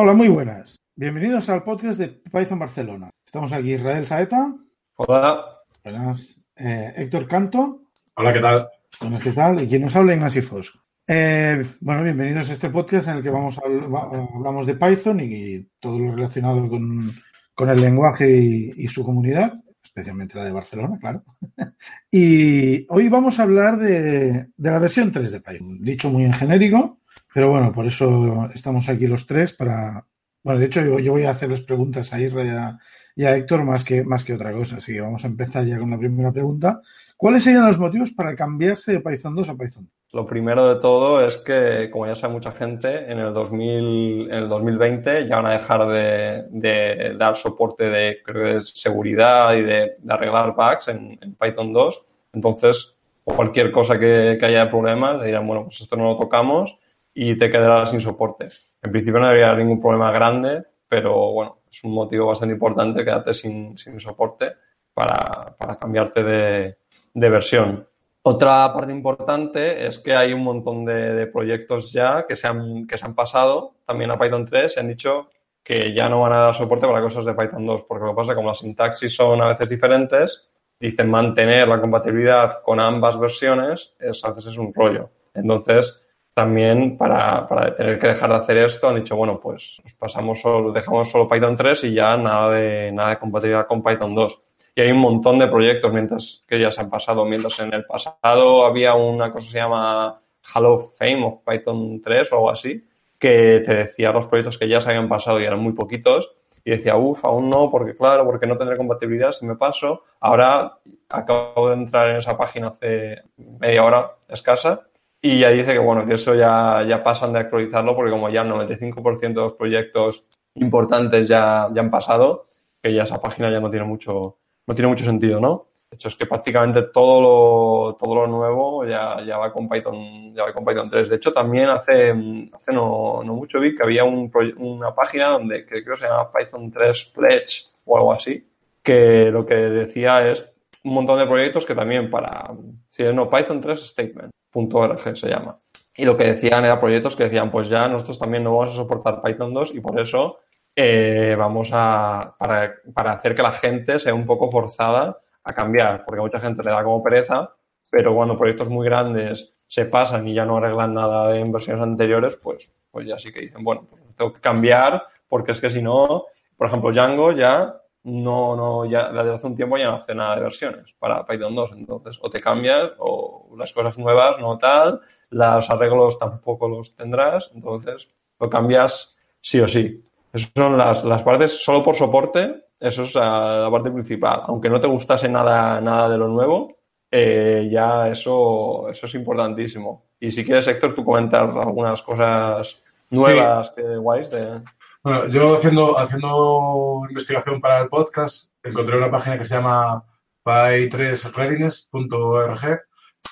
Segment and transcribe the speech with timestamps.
[0.00, 0.80] Hola, muy buenas.
[0.94, 3.10] Bienvenidos al podcast de Python Barcelona.
[3.26, 4.54] Estamos aquí Israel Saeta.
[4.94, 5.44] Hola.
[5.82, 6.40] Buenas.
[6.54, 7.82] Eh, Héctor Canto.
[8.14, 8.68] Hola, ¿qué tal?
[9.00, 9.60] Buenas, ¿qué tal?
[9.60, 10.78] Y quien nos habla, Ignacio Fosco.
[11.04, 15.66] Eh, bueno, bienvenidos a este podcast en el que vamos a, hablamos de Python y,
[15.80, 21.24] todo lo relacionado con, el lenguaje y, su comunidad, especialmente la de Barcelona, claro.
[22.12, 26.34] y hoy vamos a hablar de, de la versión 3 de Python, dicho muy en
[26.34, 27.00] genérico,
[27.38, 30.04] pero bueno, por eso estamos aquí los tres para.
[30.42, 32.76] Bueno, de hecho, yo, voy a hacerles preguntas a Isra
[33.14, 34.78] y a, Héctor más que, más que otra cosa.
[34.78, 36.80] Así que vamos a empezar ya con la primera pregunta.
[37.16, 39.88] ¿Cuáles serían los motivos para cambiarse de Python 2 a Python?
[40.14, 44.36] Lo primero de todo es que, como ya sabe mucha gente, en el, 2000, en
[44.36, 48.16] el 2020 ya van a dejar de, dar soporte de,
[48.62, 52.04] seguridad y de, arreglar bugs en, Python 2.
[52.32, 56.16] Entonces, cualquier cosa que, que haya de problemas, le dirán, bueno, pues esto no lo
[56.16, 56.76] tocamos
[57.20, 58.46] y te quedarás sin soporte.
[58.80, 63.32] En principio no habría ningún problema grande, pero bueno, es un motivo bastante importante quedarte
[63.32, 64.52] sin, sin soporte
[64.94, 66.78] para, para cambiarte de,
[67.12, 67.84] de, versión.
[68.22, 72.86] Otra parte importante es que hay un montón de, de, proyectos ya que se, han,
[72.86, 75.28] que se han pasado también a Python 3 y han dicho
[75.64, 78.16] que ya no van a dar soporte para cosas de Python 2, porque lo que
[78.16, 82.78] pasa es que como las sintaxis son a veces diferentes, dicen mantener la compatibilidad con
[82.78, 85.10] ambas versiones, es, a veces es un rollo.
[85.34, 86.04] Entonces,
[86.38, 91.10] también para, tener que dejar de hacer esto han dicho, bueno, pues pasamos solo, dejamos
[91.10, 94.40] solo Python 3 y ya nada de, nada de compatibilidad con Python 2.
[94.76, 97.84] Y hay un montón de proyectos mientras que ya se han pasado, mientras en el
[97.84, 100.14] pasado había una cosa que se llama
[100.54, 102.86] Hall of Fame of Python 3 o algo así,
[103.18, 106.70] que te decía los proyectos que ya se habían pasado y eran muy poquitos, y
[106.70, 110.04] decía, uff, aún no, porque claro, porque no tendré compatibilidad si me paso.
[110.20, 110.78] Ahora
[111.08, 114.87] acabo de entrar en esa página hace media hora escasa
[115.20, 118.42] y ya dice que, bueno, que eso ya, ya pasan de actualizarlo porque como ya
[118.42, 122.48] el 95% de los proyectos importantes ya, ya han pasado,
[122.82, 125.66] que ya esa página ya no tiene mucho, no tiene mucho sentido, ¿no?
[125.90, 130.34] De hecho, es que prácticamente todo lo, todo lo nuevo ya, ya va con Python,
[130.34, 131.08] ya va con Python 3.
[131.08, 132.14] De hecho, también hace,
[132.52, 136.08] hace no, no mucho vi que había un, una página donde que creo que se
[136.08, 138.46] llama Python 3 Pledge o algo así,
[138.82, 140.52] que lo que decía es
[140.84, 142.54] un montón de proyectos que también para,
[142.90, 144.30] si no, Python 3 Statement.
[144.52, 145.58] .org se llama.
[145.96, 148.76] Y lo que decían era proyectos que decían, pues ya nosotros también no vamos a
[148.76, 150.38] soportar Python 2 y por eso
[150.76, 156.04] eh, vamos a, para, para, hacer que la gente sea un poco forzada a cambiar,
[156.04, 157.52] porque mucha gente le da como pereza,
[157.90, 162.36] pero cuando proyectos muy grandes se pasan y ya no arreglan nada de inversiones anteriores,
[162.36, 165.82] pues, pues ya sí que dicen, bueno, pues tengo que cambiar porque es que si
[165.82, 166.26] no,
[166.56, 167.74] por ejemplo, Django ya
[168.08, 171.54] no, no, ya desde hace un tiempo ya no hace nada de versiones para Python
[171.54, 171.72] 2.
[171.76, 177.50] Entonces, o te cambias o las cosas nuevas no tal, los arreglos tampoco los tendrás,
[177.54, 178.10] entonces
[178.40, 180.04] lo cambias sí o sí.
[180.32, 184.42] Esas son las, las partes, solo por soporte, eso es la, parte principal.
[184.46, 186.76] Aunque no te gustase nada, nada de lo nuevo,
[187.10, 190.04] eh, ya eso, eso es importantísimo.
[190.20, 194.60] Y si quieres, Héctor, tú comentar algunas cosas nuevas que guays de...
[195.02, 200.04] Bueno, yo haciendo, haciendo investigación para el podcast, encontré una página que se llama
[200.44, 202.80] py3readiness.org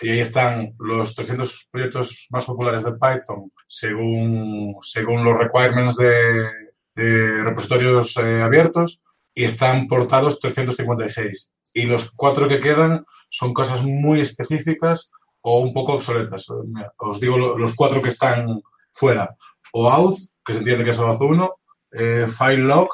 [0.01, 6.51] y ahí están los 300 proyectos más populares de Python según, según los requirements de,
[7.43, 9.03] repositorios eh, abiertos
[9.35, 11.53] y están portados 356.
[11.75, 15.11] Y los cuatro que quedan son cosas muy específicas
[15.43, 16.47] o un poco obsoletas.
[16.49, 18.63] os digo los cuatro que están
[18.93, 19.37] fuera.
[19.77, 21.55] OAuth, que se entiende que es OAuth 1,
[21.93, 22.89] eh, FileLog,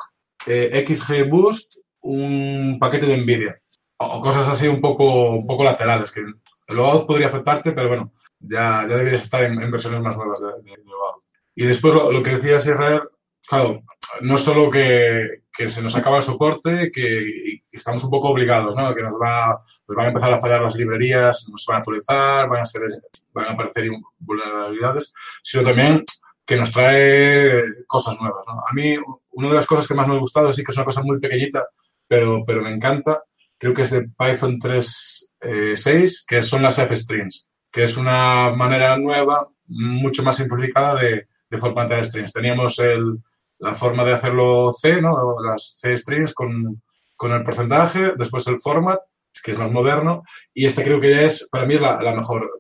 [0.47, 3.59] eh, XGBoost, un paquete de NVIDIA.
[3.99, 6.25] O, cosas así un poco, un poco laterales, que
[6.67, 10.47] el OAuth podría afectarte, pero bueno, ya, ya deberías estar en, versiones más nuevas de,
[10.49, 11.23] de, OAuth.
[11.55, 13.03] Y después lo, que decías, Israel,
[13.47, 13.83] claro,
[14.23, 18.93] no solo que, que, se nos acaba el soporte, que estamos un poco obligados, ¿no?
[18.95, 22.49] Que nos, va, nos van a empezar a fallar las librerías, nos van a actualizar,
[22.49, 26.05] van a aparecer vulnerabilidades, sino también
[26.45, 28.45] que nos trae cosas nuevas.
[28.47, 28.61] ¿no?
[28.61, 28.97] A mí,
[29.33, 31.21] una de las cosas que más me ha gustado, sí que es una cosa muy
[31.21, 31.67] pequeñita,
[32.07, 33.23] pero, pero me encanta,
[33.59, 38.97] creo que es de Python 3.6, eh, que son las F-strings, que es una manera
[38.99, 42.33] nueva, mucho más simplificada de, de formatear strings.
[42.33, 43.19] Teníamos el,
[43.59, 45.41] la forma de hacerlo C, ¿no?
[45.43, 46.83] las C-strings con,
[47.15, 48.99] con el porcentaje, después el format,
[49.43, 52.51] que es más moderno, y este creo que ya es, para mí, la, la mejor.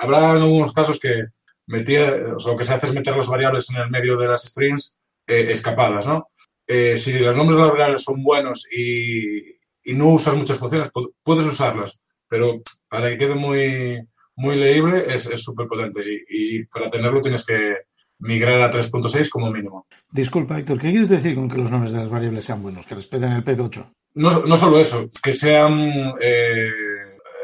[0.00, 1.26] Habrá en algunos casos que,
[1.72, 4.28] metía, o sea, lo que se hace es meter las variables en el medio de
[4.28, 4.96] las strings
[5.26, 6.28] eh, escapadas, ¿no?
[6.66, 9.38] Eh, si los nombres de las variables son buenos y,
[9.84, 10.90] y no usas muchas funciones,
[11.22, 11.98] puedes usarlas,
[12.28, 17.44] pero para que quede muy, muy leíble es súper potente y, y, para tenerlo tienes
[17.44, 17.76] que,
[18.22, 19.86] migrar a 3.6 como mínimo.
[20.10, 22.94] Disculpa, Héctor, ¿qué quieres decir con que los nombres de las variables sean buenos, que
[22.94, 23.92] respeten el PP8?
[24.14, 26.70] No, no solo eso, que sean eh,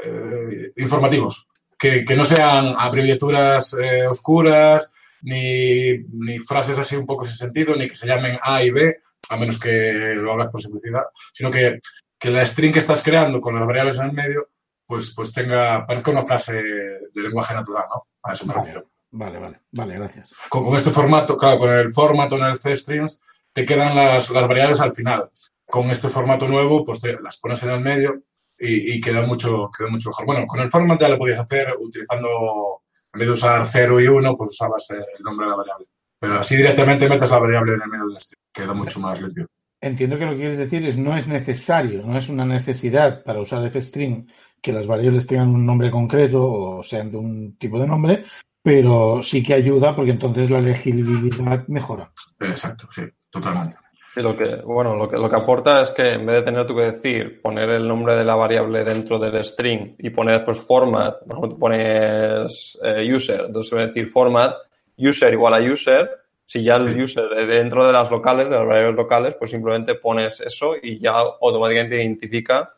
[0.05, 1.49] eh, informativos,
[1.79, 4.93] que, que, no sean abreviaturas eh, oscuras,
[5.23, 9.01] ni, ni, frases así un poco sin sentido, ni que se llamen A y B,
[9.31, 11.81] a menos que lo hagas por simplicidad, sino que,
[12.19, 14.49] que la string que estás creando con las variables en el medio,
[14.87, 18.07] pues, pues tenga, parezca una frase de lenguaje natural, ¿no?
[18.23, 18.91] A eso me refiero.
[19.11, 20.35] Vale, vale, vale, gracias.
[20.49, 23.21] Con, con, este formato, claro, con el formato en el C-strings,
[23.53, 25.31] te quedan las, las, variables al final.
[25.67, 28.23] Con este formato nuevo, pues te, las pones en el medio
[28.59, 30.27] y, y, queda, mucho, queda mucho mejor.
[30.27, 32.83] Bueno, con el formato ya lo podías hacer utilizando,
[33.13, 35.87] en vez de usar 0 y 1, pues usabas el nombre de la variable.
[36.19, 39.47] Pero así directamente metes la variable en el medio del string, queda mucho más limpio.
[39.81, 43.41] Entiendo que lo que quieres decir es no es necesario, no es una necesidad para
[43.41, 44.27] usar f-string
[44.61, 48.25] que las variables tengan un nombre concreto o sean de un tipo de nombre,
[48.61, 52.11] pero sí que ayuda porque entonces la legibilidad mejora.
[52.41, 53.77] Exacto, sí, totalmente.
[54.19, 56.67] Sí, lo que, bueno, lo que, lo que aporta es que en vez de tener
[56.67, 60.65] tú que decir, poner el nombre de la variable dentro del string y poner después
[60.65, 64.57] format, por ejemplo, pones eh, user, entonces voy a decir format,
[64.99, 66.11] user igual a user,
[66.45, 67.01] si ya el sí.
[67.01, 71.13] user dentro de las locales, de las variables locales, pues simplemente pones eso y ya
[71.13, 72.75] automáticamente identifica,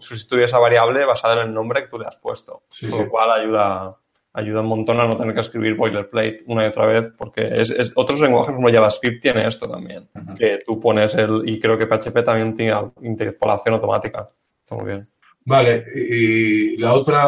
[0.00, 2.64] sustituye esa variable basada en el nombre que tú le has puesto.
[2.68, 3.04] Sí, Con sí.
[3.04, 3.96] lo cual ayuda,
[4.34, 7.70] ayuda un montón a no tener que escribir boilerplate una y otra vez, porque es,
[7.70, 10.36] es otros lenguajes como JavaScript tiene esto también, Uh -huh.
[10.36, 14.28] que tú pones el, y creo que PHP también tiene interpolación automática.
[14.62, 15.08] Está muy bien.
[15.46, 17.24] Vale, y la otra,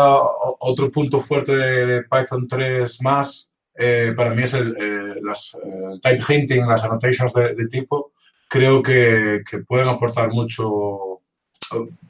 [0.61, 5.99] otro punto fuerte de Python 3 más, eh, para mí es el, eh, las eh,
[6.03, 8.13] type hinting, las annotations de, de tipo,
[8.49, 11.21] creo que, que, pueden aportar mucho,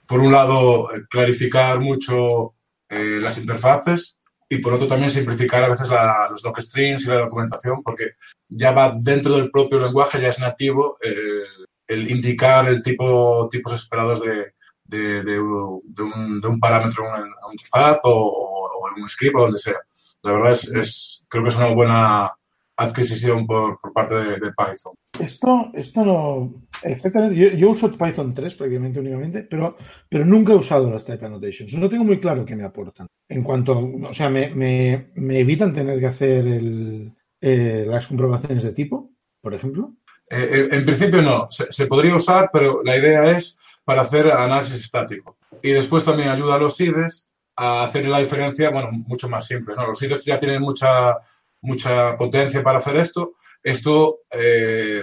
[0.06, 2.54] por un lado, clarificar mucho
[2.88, 4.16] eh, las interfaces
[4.48, 8.12] y por otro también simplificar a veces la, los docstrings y la documentación, porque
[8.48, 11.42] ya va dentro del propio lenguaje, ya es nativo eh,
[11.88, 14.52] el indicar el tipo, tipos esperados de,
[14.84, 19.42] de, de, un, de un, parámetro en una interfaz o, o, en un script o
[19.42, 19.80] donde sea.
[20.22, 22.32] La verdad es, es creo que es una buena
[22.76, 24.94] adquisición por, por parte de, de, Python.
[25.18, 26.54] Esto, esto no.
[26.82, 27.36] Exactamente.
[27.36, 29.76] Yo, yo, uso Python 3 prácticamente únicamente, pero,
[30.08, 31.72] pero nunca he usado las type annotations.
[31.74, 33.06] No tengo muy claro qué me aportan.
[33.28, 33.78] En cuanto.
[33.78, 39.10] O sea, me, me, me evitan tener que hacer el, eh, las comprobaciones de tipo,
[39.40, 39.94] por ejemplo.
[40.28, 41.46] Eh, en principio no.
[41.50, 45.38] Se, se, podría usar, pero la idea es para hacer análisis estático.
[45.62, 49.74] Y después también ayuda a los IDES a hacer la diferencia, bueno, mucho más simple.
[49.74, 49.86] ¿no?
[49.86, 51.16] Los IDES ya tienen mucha
[51.66, 53.34] mucha potencia para hacer esto.
[53.62, 55.02] Esto, eh,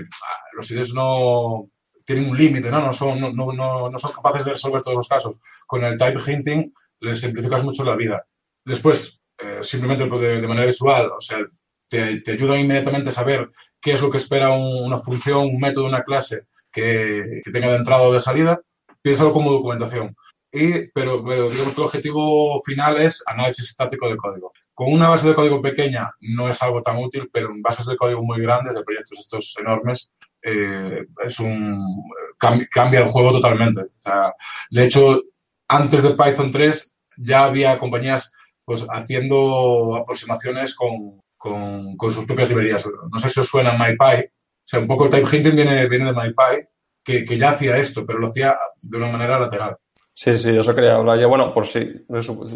[0.54, 1.69] los IDEs no
[2.06, 2.80] tienen un límite, ¿no?
[2.80, 5.36] No son, no, no, no, son capaces de resolver todos los casos.
[5.68, 8.25] Con el type hinting les simplificas mucho la vida.
[8.65, 11.39] Después, eh, simplemente de, manera visual, o sea,
[11.89, 13.51] te, te, ayuda inmediatamente a saber
[13.81, 17.69] qué es lo que espera un, una función, un método, una clase que, que tenga
[17.69, 18.62] de entrada o de salida.
[19.01, 20.16] Piénsalo como documentación.
[20.54, 24.54] Y, pero, pero digamos que el objetivo final es análisis estático de código.
[24.74, 27.98] Con una base de código pequeña no es algo tan útil, pero en bases de
[27.98, 30.12] código muy grandes, de proyectos estos enormes,
[30.42, 32.04] eh, es un
[32.38, 33.81] cambia, el juego totalmente.
[33.81, 34.34] O sea,
[34.72, 35.22] de hecho,
[35.68, 38.31] antes de Python 3 ya había compañías
[38.66, 42.86] pues haciendo aproximaciones con, con, con sus propias librerías.
[43.12, 44.26] No sé si os suena MyPy.
[44.26, 46.68] O sea, un poco el type hinting viene, viene de MyPy,
[47.04, 49.78] que, que ya hacía esto, pero lo hacía de una manera lateral.
[50.16, 51.28] Sí, sí, eso quería hablar yo.
[51.28, 52.06] Bueno, por si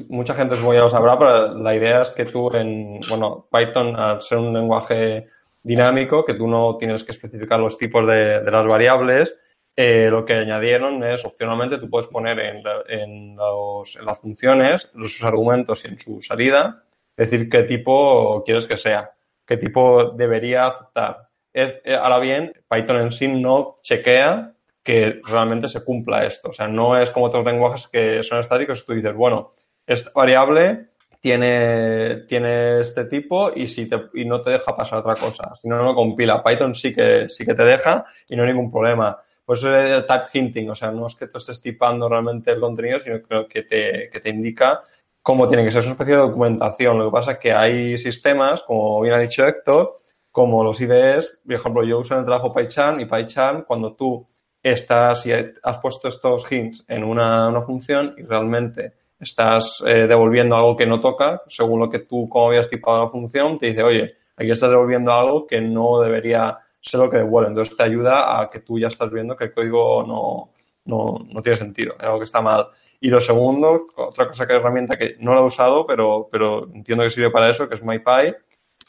[0.10, 3.96] mucha gente supongo ya lo sabrá, pero la idea es que tú en, bueno, Python,
[3.96, 5.28] al ser un lenguaje
[5.64, 9.40] dinámico, que tú no tienes que especificar los tipos de, las variables,
[9.76, 14.92] eh, lo que añadieron es, opcionalmente, tú puedes poner en, en, los, en las funciones,
[14.94, 16.84] sus argumentos y en su salida,
[17.16, 19.12] decir qué tipo quieres que sea,
[19.46, 21.30] qué tipo debería aceptar.
[21.52, 24.54] Es, eh, ahora bien, Python en sí no chequea
[24.88, 26.48] que realmente se cumpla esto.
[26.48, 28.86] O sea, no es como otros lenguajes que son estáticos.
[28.86, 29.52] Tú dices, bueno,
[29.86, 35.16] esta variable tiene, tiene este tipo y, si te, y no te deja pasar otra
[35.16, 35.54] cosa.
[35.56, 36.42] Si no, no lo compila.
[36.42, 39.20] Python sí que, sí que te deja y no hay ningún problema.
[39.44, 40.70] Pues eso es type hinting.
[40.70, 44.22] O sea, no es que tú estés tipando realmente el contenido, sino que te, que
[44.22, 44.84] te indica
[45.22, 45.80] cómo tiene que ser.
[45.80, 46.98] Es una especie de documentación.
[46.98, 49.98] Lo que pasa es que hay sistemas, como bien ha dicho Héctor,
[50.32, 51.42] como los IDEs.
[51.46, 54.26] Por ejemplo, yo uso en el trabajo PyCharm y PyCharm, cuando tú
[54.62, 60.56] estás y has puesto estos hints en una, una función y realmente estás eh, devolviendo
[60.56, 63.84] algo que no toca, según lo que tú, como habías tipado la función, te dice,
[63.84, 67.50] oye, aquí estás devolviendo algo que no debería ser lo que devuelve.
[67.50, 70.54] Entonces te ayuda a que tú ya estás viendo que el código no,
[70.86, 72.68] no, no tiene sentido, es algo que está mal.
[73.00, 77.04] Y lo segundo, otra cosa que herramienta que no la he usado, pero, pero entiendo
[77.04, 78.36] que sirve para eso, que es MyPy,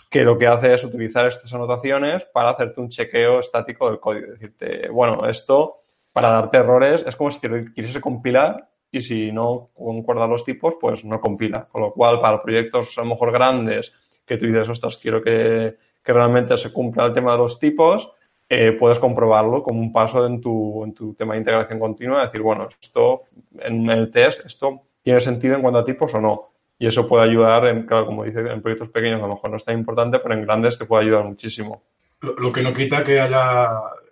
[0.09, 4.33] que lo que hace es utilizar estas anotaciones para hacerte un chequeo estático del código.
[4.33, 9.71] Decirte, bueno, esto para darte errores es como si te quisiese compilar y si no
[9.75, 11.69] concuerda los tipos, pues no compila.
[11.71, 13.93] Con lo cual, para proyectos a lo mejor grandes
[14.25, 18.13] que tú dices, ostras, quiero que, que realmente se cumpla el tema de los tipos,
[18.49, 22.41] eh, puedes comprobarlo como un paso en tu, en tu tema de integración continua, decir,
[22.41, 23.21] bueno, esto
[23.59, 26.49] en el test, esto tiene sentido en cuanto a tipos o no.
[26.79, 29.57] Y eso puede ayudar, en, claro, como dice, en proyectos pequeños a lo mejor no
[29.57, 31.83] es tan importante, pero en grandes te puede ayudar muchísimo.
[32.21, 33.69] Lo, lo que no quita que haya,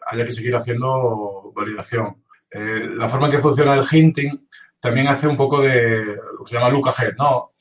[0.06, 2.23] haya que seguir haciendo validación.
[2.50, 4.49] Eh, la forma en que funciona el hinting
[4.80, 7.52] también hace un poco de lo que se llama look ahead, ¿no?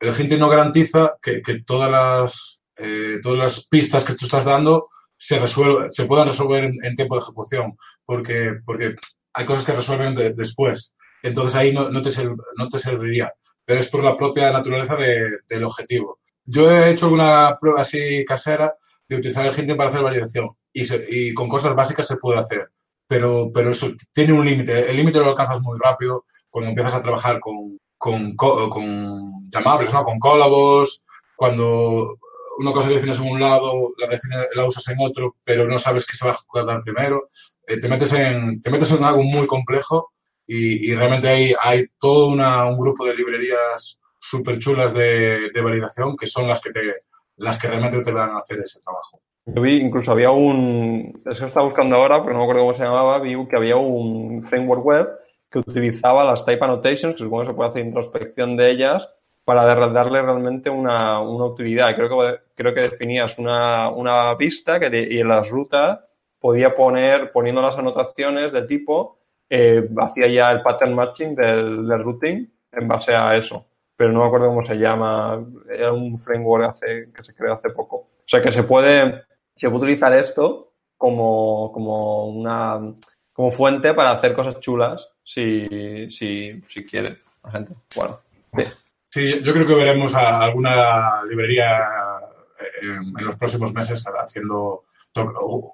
[0.00, 4.44] el hinting no garantiza que, que todas, las, eh, todas las pistas que tú estás
[4.44, 8.96] dando se, resuelve, se puedan resolver en, tiempo de ejecución, porque, porque
[9.32, 10.94] hay cosas que resuelven de, después.
[11.22, 12.10] Entonces ahí no, no, te
[12.56, 13.32] no te serviría,
[13.68, 16.20] pero es por la propia naturaleza de, del objetivo.
[16.46, 18.74] Yo he hecho una prueba así casera
[19.06, 22.40] de utilizar el hinting para hacer validación y, se, y con cosas básicas se puede
[22.40, 22.70] hacer,
[23.06, 24.90] pero, pero eso tiene un límite.
[24.90, 30.02] El límite lo alcanzas muy rápido cuando empiezas a trabajar con, con, con llamables, ¿no?
[30.02, 31.04] con cólabos,
[31.36, 32.16] cuando
[32.60, 35.78] una cosa que defines en un lado, la, define, la usas en otro, pero no
[35.78, 37.28] sabes qué se va a ejecutar primero.
[37.66, 40.14] Eh, te, metes en, te metes en algo muy complejo
[40.50, 46.16] y, realmente hay, hay todo una, un grupo de librerías súper chulas de, de, validación
[46.16, 47.02] que son las que, te,
[47.36, 49.20] las que realmente te van a hacer ese trabajo.
[49.44, 52.82] Yo vi, incluso había un, eso estaba buscando ahora, porque no me acuerdo cómo se
[52.82, 55.08] llamaba, vi que había un framework web
[55.50, 59.14] que utilizaba las type annotations, que supongo que se puede hacer introspección de ellas,
[59.44, 61.94] para darle realmente una, una utilidad.
[61.94, 66.00] Creo que, creo que definías una, una vista que de, y en las rutas
[66.38, 69.17] podía poner, poniendo las anotaciones de tipo,
[69.50, 73.66] eh, hacía ya el pattern matching del, del, routing en base a eso.
[73.96, 75.44] Pero no me acuerdo cómo se llama.
[75.68, 77.96] Era un framework hace, que se creó hace poco.
[77.96, 79.24] O sea que se puede,
[79.56, 82.80] se puede utilizar esto como, como una
[83.32, 87.74] como fuente para hacer cosas chulas si, si, si quiere la gente.
[87.94, 88.20] Bueno,
[88.54, 88.64] sí.
[89.10, 91.88] Sí, yo creo que veremos a alguna librería
[92.82, 94.84] en, en los próximos meses haciendo,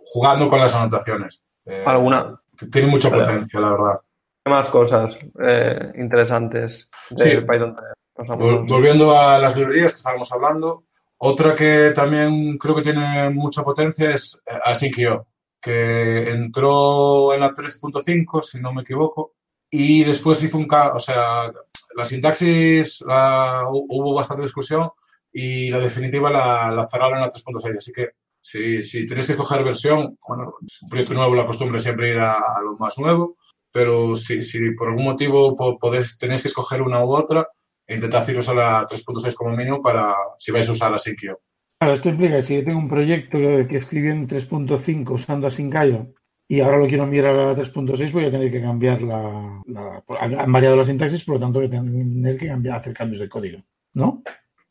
[0.04, 1.43] jugando con las anotaciones.
[1.66, 2.40] Eh, ¿Alguna?
[2.71, 3.25] Tiene mucho vale.
[3.25, 4.01] potencia, la verdad.
[4.45, 7.41] ¿Qué más cosas eh, interesantes de sí.
[7.41, 7.77] Python
[8.17, 8.29] 3?
[8.69, 10.85] Volviendo a las librerías que estábamos hablando,
[11.19, 15.27] otra que también creo que tiene mucha potencia es eh, Async.io,
[15.61, 19.33] que entró en la 3.5, si no me equivoco,
[19.71, 20.69] y después hizo un...
[20.71, 21.51] O sea,
[21.97, 24.91] la sintaxis la, hubo bastante discusión
[25.33, 27.77] y la definitiva la, la cerraron en la 3.6.
[27.77, 28.11] Así que
[28.45, 32.35] si, si tenéis que escoger versión, bueno, un proyecto nuevo, la costumbre siempre ir a,
[32.35, 33.39] a lo más nuevo,
[33.73, 37.49] pero si, si, por algún motivo podéis, tenéis que escoger una u otra,
[37.89, 41.41] intentad iros a la 3.6 como mínimo para si vais a usar la Syncio.
[41.79, 46.13] Claro, esto implica que si yo tengo un proyecto que escribí en 3.5 usando Asyncio
[46.47, 50.05] y ahora lo quiero enviar a la 3.6, voy a tener que cambiar la, la,
[50.21, 53.29] Han variado la sintaxis, por lo tanto voy a tener que cambiar, hacer cambios de
[53.31, 53.63] código,
[53.95, 54.23] ¿no?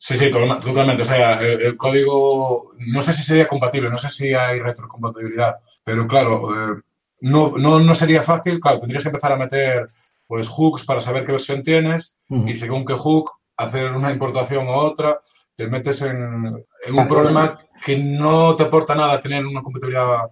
[0.06, 1.00] Sí, sí, totalmente.
[1.00, 5.56] O sea, el, el, código, no sé si sería compatible, no sé si hay retrocompatibilidad,
[5.82, 6.80] pero claro, eh,
[7.22, 8.60] no, no, no sería fácil.
[8.60, 9.86] Claro, tendrías que empezar a meter
[10.26, 12.50] pues hooks para saber qué versión tienes uh -huh.
[12.50, 15.20] y según qué hook hacer una importación u otra,
[15.56, 20.28] te metes en, en un problema que no te aporta nada tener una compatibilidad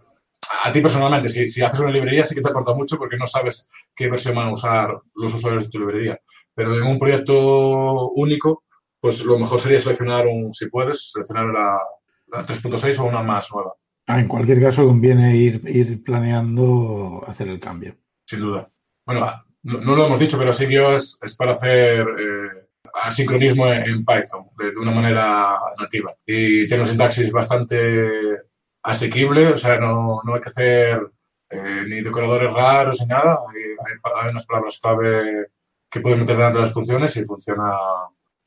[0.65, 3.27] a ti personalmente, si, si, haces una librería sí que te aporta mucho porque no
[3.27, 6.21] sabes qué versión van a usar los usuarios de tu librería.
[6.55, 8.65] Pero en un proyecto único,
[9.03, 11.81] pues lo mejor sería seleccionar un, si puedes, seleccionar la,
[12.29, 13.75] la 3.6 o una más nueva.
[14.07, 17.97] Ah, en cualquier caso, conviene ir, ir planeando hacer el cambio.
[18.25, 18.71] Sin duda.
[19.05, 19.27] Bueno,
[19.65, 22.69] no, no lo hemos dicho, pero Sigio es, es para hacer eh,
[23.03, 26.15] asincronismo en, Python de, de, una manera nativa.
[26.25, 28.39] Y tiene una sintaxis bastante
[28.85, 31.11] asequible, o sea, no, no hay que hacer
[31.51, 33.41] eh, ni decoradores raros ni nada.
[33.51, 35.49] Hay, hay, hay, unas palabras clave
[35.91, 37.77] que puedes meter dentro de las funciones y funciona,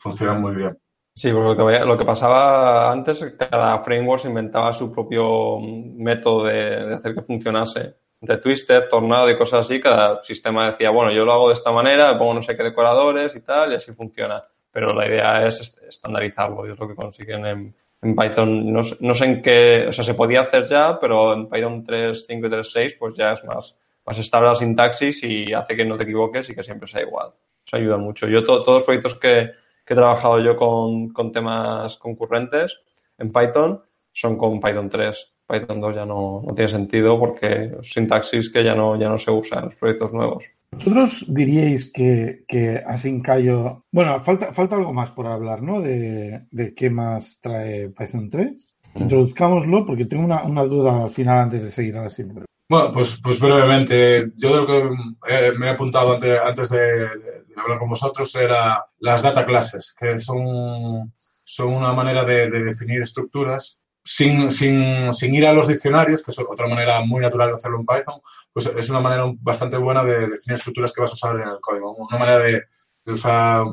[0.06, 0.78] funciona muy bien.
[1.14, 6.96] Sí, porque lo que, lo que pasaba antes, cada framework inventaba su propio método de,
[6.96, 7.96] hacer que funcionase.
[8.22, 11.72] De Twisted, Tornado y cosas así, cada sistema decía, bueno, yo lo hago de esta
[11.72, 14.44] manera, pongo no sé qué decoradores y tal, y así funciona.
[14.72, 19.16] Pero la idea es estandarizarlo y es lo que consiguen en, en Python no, no,
[19.16, 22.98] sé en qué, o sea, se podía hacer ya, pero en Python 3.5 y 3.6
[23.00, 26.56] pues ya es más, más estable la sintaxis y hace que no te equivoques y
[26.56, 27.30] que siempre sea igual.
[27.66, 28.28] Eso ayuda mucho.
[28.28, 29.52] Yo to, todos los proyectos que,
[29.86, 32.80] que, he trabajado yo con, con, temas concurrentes
[33.18, 35.32] en Python son con Python 3.
[35.48, 39.32] Python 2 ya no, no tiene sentido porque sintaxis que ya no, ya no se
[39.32, 40.46] usa en los proyectos nuevos.
[40.72, 42.84] ¿Vosotros diríais que, que
[43.24, 43.84] Cayo...
[43.92, 45.82] Bueno, falta, falta algo más por hablar, ¿no?
[45.82, 48.76] De, de qué más trae Python 3.
[48.96, 49.02] Mm.
[49.04, 52.92] Introduzcámoslo porque tengo una, una, duda al final antes de seguir a la siguiente Bueno,
[52.94, 54.90] pues, pues brevemente, yo lo que
[55.28, 57.08] eh, me he apuntado antes, antes de,
[57.56, 63.02] hablar con vosotros era las data classes, que son, son una manera de, de definir
[63.02, 67.56] estructuras sin, sin, sin, ir a los diccionarios, que es otra manera muy natural de
[67.56, 68.22] hacerlo en Python,
[68.54, 71.60] pues es una manera bastante buena de definir estructuras que vas a usar en el
[71.60, 71.96] código.
[71.96, 72.64] Una manera de,
[73.08, 73.66] usar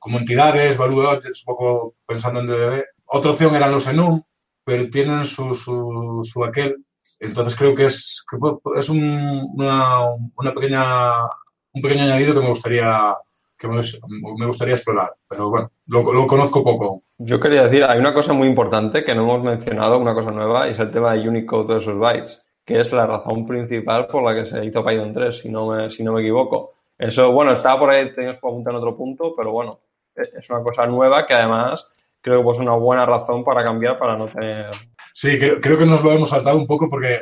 [0.00, 2.84] como entidades, value un poco pensando en DDD.
[3.06, 4.22] Otra opción eran los enum,
[4.64, 6.84] pero tienen su, su, su aquel.
[7.22, 8.26] Entonces creo que es,
[8.76, 11.22] es un, una, pequeña,
[11.72, 13.16] un pequeño añadido que me gustaría
[13.56, 17.04] que me, gustaría explorar, pero bueno, lo, lo, conozco poco.
[17.18, 20.66] Yo quería decir, hay una cosa muy importante que no hemos mencionado, una cosa nueva,
[20.66, 24.34] y es el tema de Unicode versus bytes, que es la razón principal por la
[24.34, 26.72] que se hizo Python 3, si no me, si no me equivoco.
[26.98, 29.78] Eso, bueno, estaba por ahí, teníamos que apuntar en otro punto, pero bueno,
[30.16, 31.88] es una cosa nueva que además
[32.20, 34.70] creo que es una buena razón para cambiar, para no tener...
[35.12, 37.20] Sí, creo, creo que nos lo hemos saltado un poco porque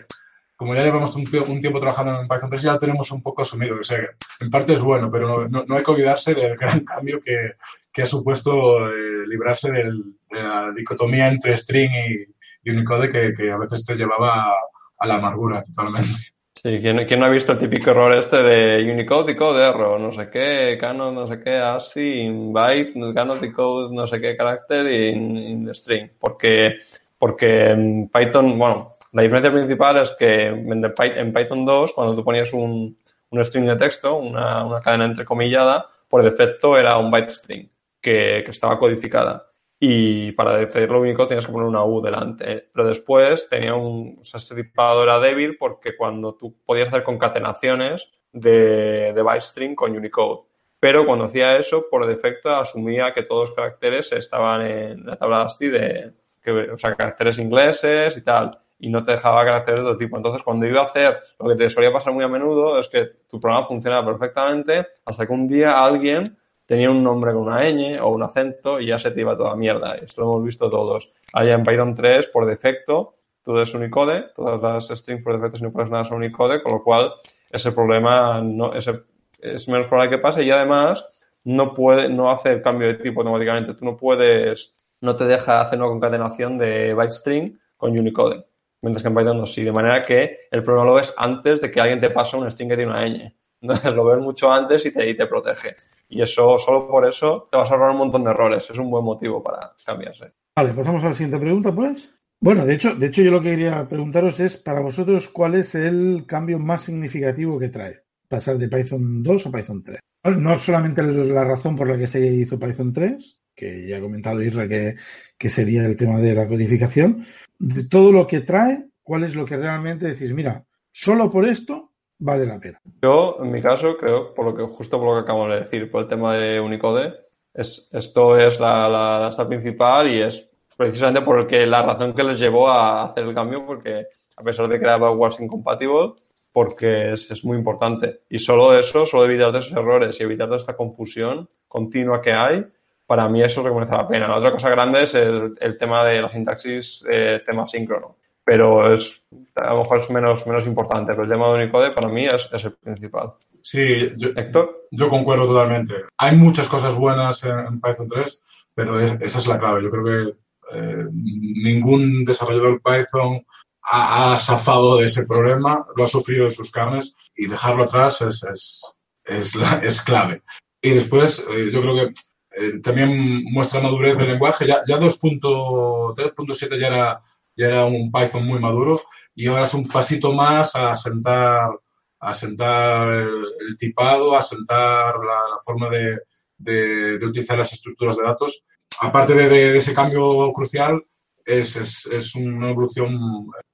[0.56, 3.78] como ya llevamos un, un, tiempo trabajando en Python 3, ya tenemos un poco asumido.
[3.80, 3.99] O sea,
[4.40, 7.52] en parte es bueno, pero no, no hay que olvidarse del gran cambio que,
[7.90, 13.32] que ha supuesto eh, librarse del, de la dicotomía entre string y, y Unicode que,
[13.35, 14.54] que, a veces te llevaba a,
[14.99, 16.30] a la amargura totalmente.
[16.62, 20.12] Sí, ¿quién, ¿quién, no ha visto el típico error este de Unicode, decode, error, no
[20.12, 24.87] sé qué, canon, no sé qué, ASCII, in byte, canon, decode, no sé qué carácter
[24.92, 26.11] in, in string?
[26.18, 26.80] Porque,
[27.21, 32.50] porque en Python, bueno, la diferencia principal es que en Python 2, cuando tú ponías
[32.55, 32.97] un,
[33.29, 37.69] un string de texto, una, una, cadena entrecomillada, por defecto era un byte string
[38.00, 39.50] que, que estaba codificada.
[39.79, 42.71] Y para decirlo único tienes que poner una U delante.
[42.73, 44.17] Pero después tenía un.
[44.19, 49.43] O sea, este tipado era débil porque cuando tú podías hacer concatenaciones de, de byte
[49.43, 50.47] string con Unicode.
[50.79, 55.43] Pero cuando hacía eso, por defecto asumía que todos los caracteres estaban en la tabla
[55.43, 56.12] ASCII de.
[56.42, 58.50] Que, o sea, caracteres ingleses y tal
[58.81, 60.16] y no te dejaba caracteres de otro tipo.
[60.16, 63.05] Entonces, cuando iba a hacer lo que te solía pasar muy a menudo es que
[63.29, 66.38] tu programa funcionaba perfectamente hasta que un día alguien
[66.70, 69.55] tenía un nombre con una ñ o un acento y ya se te iba toda
[69.55, 69.96] mierda.
[69.96, 71.12] Esto lo hemos visto todos.
[71.33, 76.05] Allá en Python 3, por defecto, todo es Unicode, todas las strings por defecto nada
[76.05, 77.12] son Unicode, con lo cual
[77.50, 79.03] ese problema no, ese,
[79.40, 81.07] es menos probable que pase y además
[81.42, 83.74] no puede no hace el cambio de tipo automáticamente.
[83.74, 88.45] Tú no puedes, no te deja hacer una concatenación de byte string con Unicode
[88.83, 89.63] mientras que en Python no sí.
[89.65, 92.71] De manera que el problema lo ves antes de que alguien te pase un string
[92.71, 93.33] que tiene una ñ.
[93.63, 95.77] Entonces lo ves mucho antes y te, y te protege.
[96.09, 98.69] Y eso, solo por eso, te vas a ahorrar un montón de errores.
[98.71, 100.33] Es un buen motivo para cambiarse.
[100.57, 102.13] Vale, pasamos a la siguiente pregunta, pues.
[102.41, 105.75] Bueno, de hecho, de hecho, yo lo que quería preguntaros es, para vosotros, ¿cuál es
[105.75, 108.03] el cambio más significativo que trae?
[108.27, 110.01] Pasar de Python 2 a Python 3.
[110.39, 114.42] No solamente la razón por la que se hizo Python 3, que ya ha comentado
[114.42, 114.96] Isra que,
[115.37, 117.27] que sería el tema de la codificación,
[117.59, 121.92] de todo lo que trae, cuál es lo que realmente decís, mira, solo por esto
[122.18, 122.81] vale la pena.
[123.03, 125.90] Yo, en mi caso, creo, por lo que, justo por lo que acabamos de decir,
[125.90, 127.12] por el tema de Unicode,
[127.53, 132.38] es, esto es la, la, la principal y es precisamente porque la razón que les
[132.38, 136.14] llevó a hacer el cambio, porque a pesar de que era backwards incompatible,
[136.51, 138.23] porque es, es, muy importante.
[138.31, 142.64] Y solo eso, solo evitar esos errores y evitar esta confusión continua que hay,
[143.11, 144.29] para mí eso merece la pena.
[144.29, 148.18] La otra cosa grande es el, el tema de la sintaxis, eh, tema síncrono.
[148.44, 149.25] Pero es,
[149.57, 152.49] a lo mejor es menos, menos importante, pero el tema de Unicode para mí es,
[152.53, 153.33] es el principal.
[153.64, 154.87] Sí, yo, Héctor.
[154.92, 155.94] Yo concuerdo totalmente.
[156.18, 158.44] Hay muchas cosas buenas en, en Python 3,
[158.77, 159.83] pero es, esa es la clave.
[159.83, 163.44] Yo creo que eh, ningún desarrollador Python
[163.90, 168.23] ha, ha, zafado de ese problema, lo ha sufrido en sus carnes y dejarlo atrás
[168.23, 168.94] es, es,
[169.25, 170.42] es, la, es clave.
[170.81, 172.14] Y después, eh, yo creo que
[172.51, 174.67] eh, también muestra madurez del lenguaje.
[174.67, 177.23] Ya, ya 2.7 ya era,
[177.57, 179.01] ya era un Python muy maduro
[179.35, 181.71] y ahora es un pasito más a sentar,
[182.19, 186.19] a sentar el, tipado, a sentar la, la forma de,
[186.59, 188.65] de, de, utilizar las estructuras de datos.
[189.01, 191.03] Aparte de, de ese cambio crucial,
[191.45, 193.19] es, es, es una evolución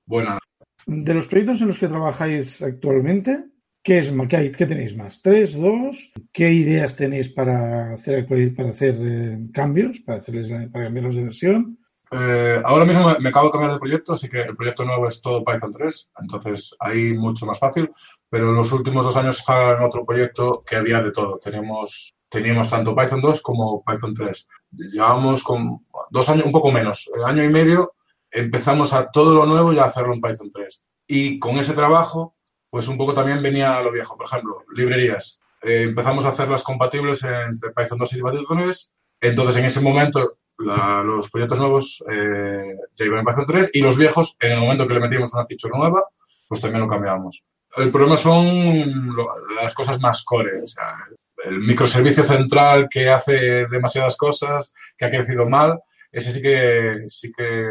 [0.05, 0.39] buena.
[0.87, 3.45] De los proyectos en los que trabajáis actualmente,
[3.87, 5.22] ¿Qué, es, qué, hay, ¿Qué tenéis más?
[5.22, 6.12] ¿Tres, dos?
[6.33, 11.79] ¿Qué ideas tenéis para hacer, para hacer eh, cambios, para, hacerles, para cambiarlos de versión?
[12.11, 15.22] Eh, ahora mismo me, acabo de cambiar de proyecto, así que el proyecto nuevo es
[15.22, 17.88] todo Python 3, entonces ahí mucho más fácil.
[18.29, 21.38] Pero en los últimos dos años estaba en otro proyecto que había de todo.
[21.38, 24.49] Teníamos, teníamos tanto Python 2 como Python 3.
[24.72, 27.92] Llevábamos con dos años, un poco menos, año y medio,
[28.33, 30.83] empezamos a todo lo nuevo y a hacerlo en Python 3.
[31.07, 32.36] Y con ese trabajo
[32.77, 34.19] pues un poco también venía a lo viejo.
[34.19, 35.41] Por ejemplo, librerías.
[35.62, 38.95] Eh, empezamos a hacerlas compatibles entre Python 2 y Python 3.
[39.23, 43.97] Entonces, en ese momento, los proyectos nuevos eh, ya iban en Python 3 y los
[43.97, 46.05] viejos, en el momento que le metíamos una feature nueva,
[46.47, 47.47] pues también lo cambiamos.
[47.79, 49.17] El problema son
[49.59, 50.99] las cosas más core, o sea,
[51.45, 55.81] el microservicio central que hace demasiadas cosas, que ha crecido mal,
[56.12, 57.71] ese sí que, sí que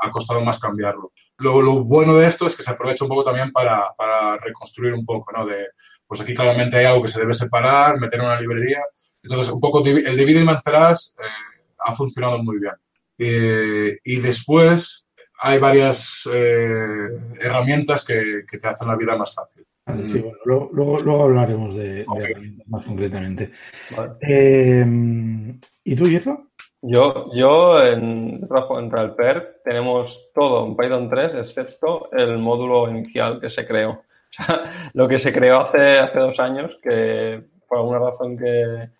[0.00, 1.12] ha costado más cambiarlo.
[1.38, 4.92] Lo, lo bueno de esto es que se aprovecha un poco también para, para, reconstruir
[4.92, 5.46] un poco, ¿no?
[5.46, 5.68] De,
[6.06, 8.82] pues aquí claramente hay algo que se debe separar, meter en una librería.
[9.22, 11.24] Entonces, un poco el divide y vencerás eh,
[11.78, 12.74] ha funcionado muy bien.
[13.18, 15.08] Eh, y después
[15.40, 17.08] hay varias eh,
[17.40, 19.64] herramientas que, que, te hacen la vida más fácil.
[20.06, 22.22] Sí, bueno, luego, luego, hablaremos de, okay.
[22.22, 23.50] de, herramientas más concretamente.
[23.96, 24.12] Vale.
[24.20, 24.84] Eh,
[25.84, 26.47] ¿Y tú, Yezo?
[26.80, 33.40] Yo, yo en, trabajo en RealPer tenemos todo en Python 3 excepto el módulo inicial
[33.40, 34.02] que se creó.
[34.30, 38.90] O sea, lo que se creó hace, hace dos años, que por alguna razón que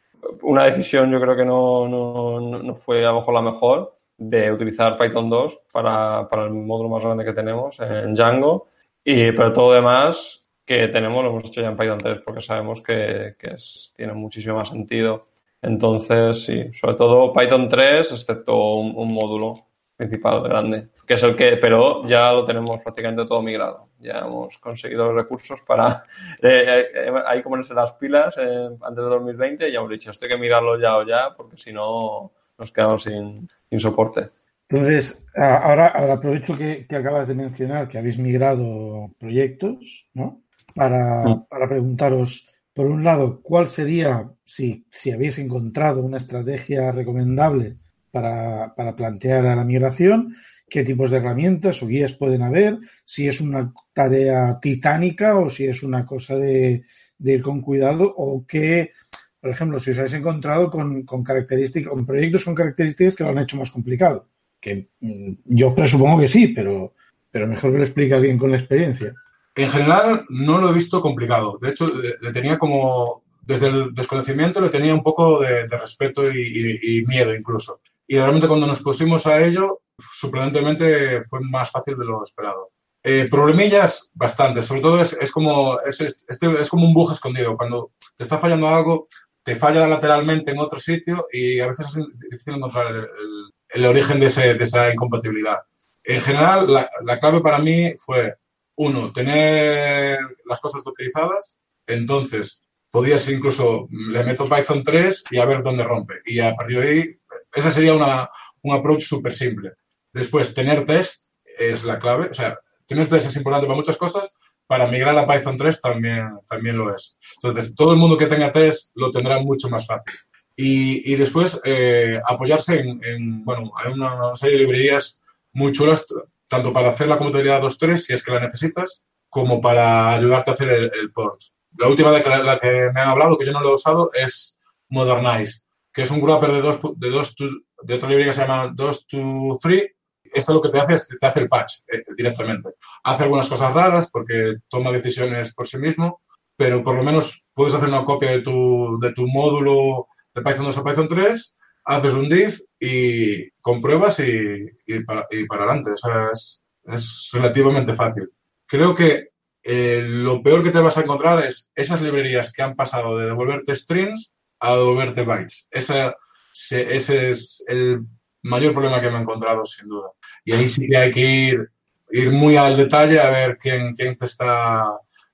[0.40, 4.50] una decisión yo creo que no, no, no fue a lo mejor la mejor de
[4.50, 8.68] utilizar Python 2 para, para el módulo más grande que tenemos en Django.
[9.04, 12.40] Y, pero todo lo demás que tenemos lo hemos hecho ya en Python 3 porque
[12.40, 15.26] sabemos que, que es, tiene muchísimo más sentido.
[15.60, 19.66] Entonces, sí, sobre todo Python 3, excepto un, un, módulo
[19.96, 23.88] principal grande, que es el que, pero ya lo tenemos prácticamente todo migrado.
[23.98, 26.04] Ya hemos conseguido los recursos para,
[26.42, 30.12] eh, eh, hay que ponerse las pilas eh, antes de 2020 y ya hemos dicho,
[30.12, 34.30] esto hay que mirarlo ya o ya, porque si no nos quedamos sin, sin soporte.
[34.68, 40.42] Entonces, ahora, ahora aprovecho que, que, acabas de mencionar que habéis migrado proyectos, ¿no?
[40.74, 41.40] Para, sí.
[41.48, 47.76] para preguntaros, por un lado, ¿cuál sería, si, si habéis encontrado una estrategia recomendable
[48.12, 50.36] para, para, plantear a la migración?
[50.70, 52.78] ¿Qué tipos de herramientas o guías pueden haber?
[53.04, 56.84] Si es una tarea titánica o si es una cosa de,
[57.18, 58.92] de ir con cuidado o qué,
[59.40, 63.30] por ejemplo, si os habéis encontrado con, con características, con proyectos con características que lo
[63.30, 64.28] han hecho más complicado.
[64.60, 66.94] Que mm, yo presupongo que sí, pero,
[67.28, 69.12] pero mejor que lo explique alguien con la experiencia.
[69.58, 71.58] En general, no lo he visto complicado.
[71.60, 76.30] De hecho, le tenía como, desde el desconocimiento, le tenía un poco de, de respeto
[76.30, 77.80] y, y, y, miedo incluso.
[78.06, 79.80] Y realmente cuando nos pusimos a ello,
[80.14, 82.70] sorprendentemente fue más fácil de lo esperado.
[83.02, 84.62] Eh, problemillas, bastante.
[84.62, 87.56] Sobre todo es, es como, es, es, es, como un bug escondido.
[87.56, 89.08] Cuando te está fallando algo,
[89.42, 93.86] te falla lateralmente en otro sitio y a veces es difícil encontrar el, el, el
[93.86, 95.58] origen de, ese, de, esa incompatibilidad.
[96.04, 98.34] En general, la, la, clave para mí fue,
[98.78, 105.62] uno, tener las cosas utilizadas, entonces podías incluso, le meto Python 3 y a ver
[105.62, 106.20] dónde rompe.
[106.24, 107.16] Y a partir de ahí,
[107.52, 108.30] esa sería una,
[108.62, 109.72] un approach súper simple.
[110.12, 111.26] Después, tener test
[111.58, 114.34] es la clave, o sea, tener test es importante para muchas cosas,
[114.68, 117.18] para migrar a Python 3 también, también lo es.
[117.42, 120.14] Entonces, todo el mundo que tenga test lo tendrá mucho más fácil.
[120.54, 125.20] Y, y después eh, apoyarse en, en, bueno, hay una serie de librerías
[125.52, 126.06] muy chulas,
[126.48, 130.54] tanto para hacer la compatibilidad 2.3, si es que la necesitas, como para ayudarte a
[130.54, 131.40] hacer el, port.
[131.76, 134.58] La última de la, que me han hablado, que yo no lo he usado, es
[134.88, 137.34] Modernize, que es un wrapper de, dos, de, dos
[137.82, 139.86] de otra librería que se llama 2 to 3.
[140.34, 142.70] Esto lo que te hace es te hace el patch eh, directamente.
[143.04, 146.22] Hace algunas cosas raras porque toma decisiones por sí mismo,
[146.56, 150.66] pero por lo menos puedes hacer una copia de tu, de tu módulo de Python
[150.66, 151.56] 2 a Python 3,
[151.88, 155.92] haces un div y compruebas y, y, para, y para, adelante.
[155.92, 158.30] O sea, es, es relativamente fácil.
[158.66, 159.30] Creo que
[159.62, 163.26] eh, lo peor que te vas a encontrar es esas librerías que han pasado de
[163.26, 165.66] devolverte strings a devolverte bytes.
[165.70, 166.14] Esa,
[166.52, 168.00] se, ese es el
[168.42, 170.10] mayor problema que me he encontrado, sin duda.
[170.44, 171.70] Y ahí sí que hay que ir,
[172.10, 174.84] ir muy al detalle a ver quién, quién te está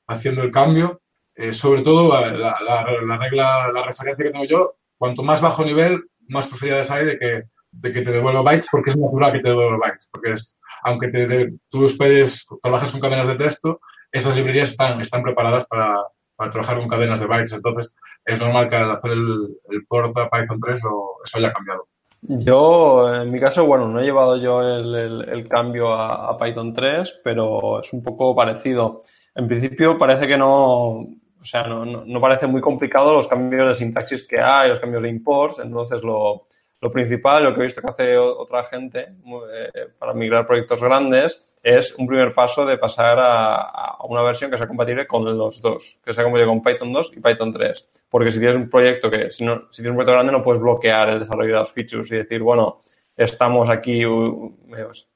[0.06, 1.02] haciendo el cambio.
[1.34, 5.64] Eh, sobre todo, la, la, la, regla, la referencia que tengo yo, cuanto más bajo
[5.64, 9.40] nivel, más posibilidades hay de que, de que te devuelva bytes, porque es natural que
[9.40, 10.08] te devuelva bytes.
[10.10, 13.80] Porque es, aunque te, te, tú esperes, trabajas con cadenas de texto,
[14.12, 16.02] esas librerías están, están preparadas para,
[16.50, 17.52] trabajar con cadenas de bytes.
[17.52, 21.52] Entonces, es normal que al hacer el, el port a Python 3 lo, eso haya
[21.52, 21.88] cambiado.
[22.26, 27.20] Yo, en mi caso, bueno, no he llevado yo el, el, cambio a, Python 3,
[27.22, 29.02] pero es un poco parecido.
[29.34, 31.06] En principio parece que no,
[31.44, 35.11] o sea, no, parece muy complicado los cambios de sintaxis que hay, los cambios de
[35.11, 36.46] imports, entonces lo,
[36.90, 41.94] principal, lo que he visto que hace otra gente eh, para migrar proyectos grandes, es
[41.96, 46.14] un primer paso de pasar a, una versión que sea compatible con los dos, que
[46.14, 47.88] sea compatible con Python 2 y Python 3.
[48.09, 50.62] Porque si tienes un proyecto que, si, no, si tienes un proyecto grande, no puedes
[50.62, 52.80] bloquear el desarrollo de las features y decir, bueno,
[53.14, 54.02] estamos aquí,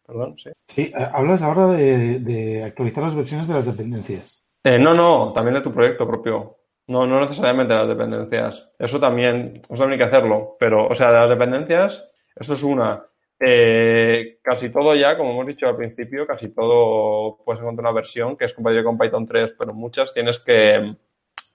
[0.06, 0.50] perdón, sí.
[0.66, 4.47] Sí, hablas ahora de actualizar las versiones de las dependencias.
[4.64, 6.56] Eh, no, no, también de tu proyecto propio.
[6.88, 8.70] No, no necesariamente de las dependencias.
[8.78, 10.56] Eso también, eso también hay que hacerlo.
[10.58, 13.04] Pero, o sea, de las dependencias, eso es una.
[13.40, 18.36] Eh, casi todo ya, como hemos dicho al principio, casi todo puedes encontrar una versión
[18.36, 20.96] que es compatible con Python 3, pero muchas tienes que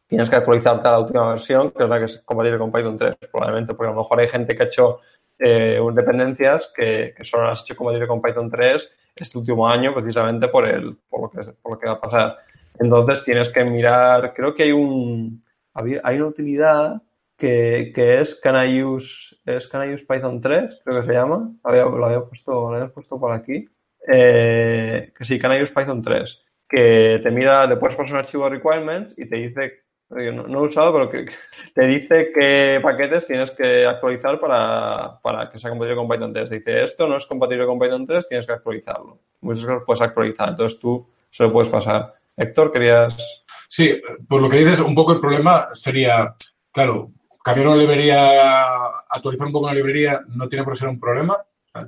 [0.08, 2.98] tienes que actualizarte a la última versión, que es la que es compatible con Python
[2.98, 5.00] 3, probablemente, porque a lo mejor hay gente que ha hecho
[5.40, 10.48] eh, dependencias que, que, solo has hecho compatible con Python 3 este último año, precisamente
[10.48, 12.38] por, el, por, lo que, por lo que va a pasar.
[12.80, 15.42] Entonces tienes que mirar, creo que hay un
[15.76, 17.02] hay una utilidad
[17.36, 21.14] que, que es Can I use, es Can I use Python 3, creo que se
[21.14, 23.68] llama, lo había puesto, lo había puesto por aquí,
[24.08, 28.20] eh, que sí, Can I use Python 3, que te mira, le puedes poner un
[28.20, 31.26] archivo de requirements y te dice no, he usado, pero que,
[31.74, 36.50] te dice qué paquetes tienes que actualizar para, para que sea compatible con Python 3.
[36.50, 39.20] Dice, esto no es compatible con Python 3, tienes que actualizarlo.
[39.42, 42.14] Muchas cosas puedes actualizar, entonces tú se lo puedes pasar.
[42.38, 43.16] Héctor, querías...
[43.70, 46.36] Sí, por lo que dices, un poco el problema sería,
[46.72, 47.12] claro,
[47.44, 51.38] cambiar una librería, actualizar un poco una librería no tiene por ser un problema.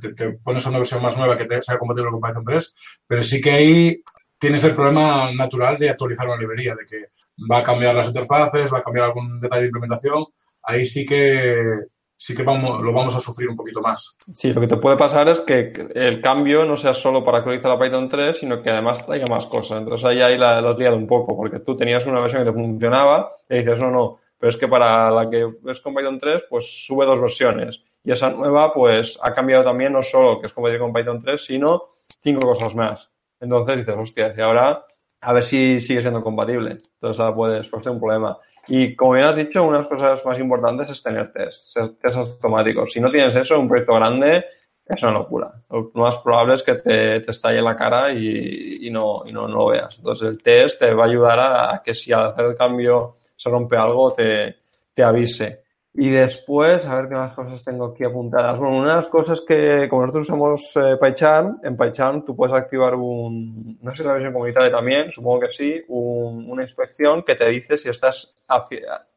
[0.01, 3.39] Te, te pones una versión más nueva que sea compatible con Python 3, pero sí
[3.39, 4.03] que ahí
[4.39, 7.05] tienes el problema natural de actualizar una librería, de que
[7.51, 10.25] va a cambiar las interfaces, va a cambiar algún detalle de implementación,
[10.63, 11.85] ahí sí que
[12.17, 14.17] sí que vamos, lo vamos a sufrir un poquito más.
[14.33, 17.71] Sí, lo que te puede pasar es que el cambio no sea solo para actualizar
[17.71, 19.79] la Python 3, sino que además traiga más cosas.
[19.79, 22.57] Entonces ahí, ahí la, has liado un poco, porque tú tenías una versión que te
[22.57, 26.45] funcionaba y dices, no, no, pero es que para la que es con Python 3,
[26.49, 27.83] pues sube dos versiones.
[28.03, 31.43] Y esa nueva, pues ha cambiado también no solo que es compatible con Python 3,
[31.43, 31.83] sino
[32.21, 33.09] cinco cosas más.
[33.39, 34.85] Entonces dices, hostia, y ahora
[35.21, 36.77] a ver si sigue siendo compatible.
[36.93, 38.37] Entonces ahora puedes, puede ser un problema.
[38.67, 42.17] Y como bien has dicho, una de las cosas más importantes es tener tests, tests
[42.17, 42.91] automáticos.
[42.91, 44.45] Si no tienes eso, un proyecto grande
[44.85, 45.51] es una locura.
[45.69, 49.47] Lo más probable es que te, te estalle la cara y, y, no, y no,
[49.47, 49.97] no, lo veas.
[49.97, 53.17] Entonces el test te va a ayudar a, a, que si al hacer el cambio
[53.35, 54.57] se rompe algo, te,
[54.93, 55.64] te avise.
[55.97, 58.59] Y después, a ver qué más cosas tengo aquí apuntadas.
[58.59, 62.53] Bueno, una de las cosas que, como nosotros usamos eh, PyCharm, en PyCharm tú puedes
[62.53, 67.23] activar un, no sé si la versión comunitaria también, supongo que sí, un, una inspección
[67.23, 68.35] que te dice si estás,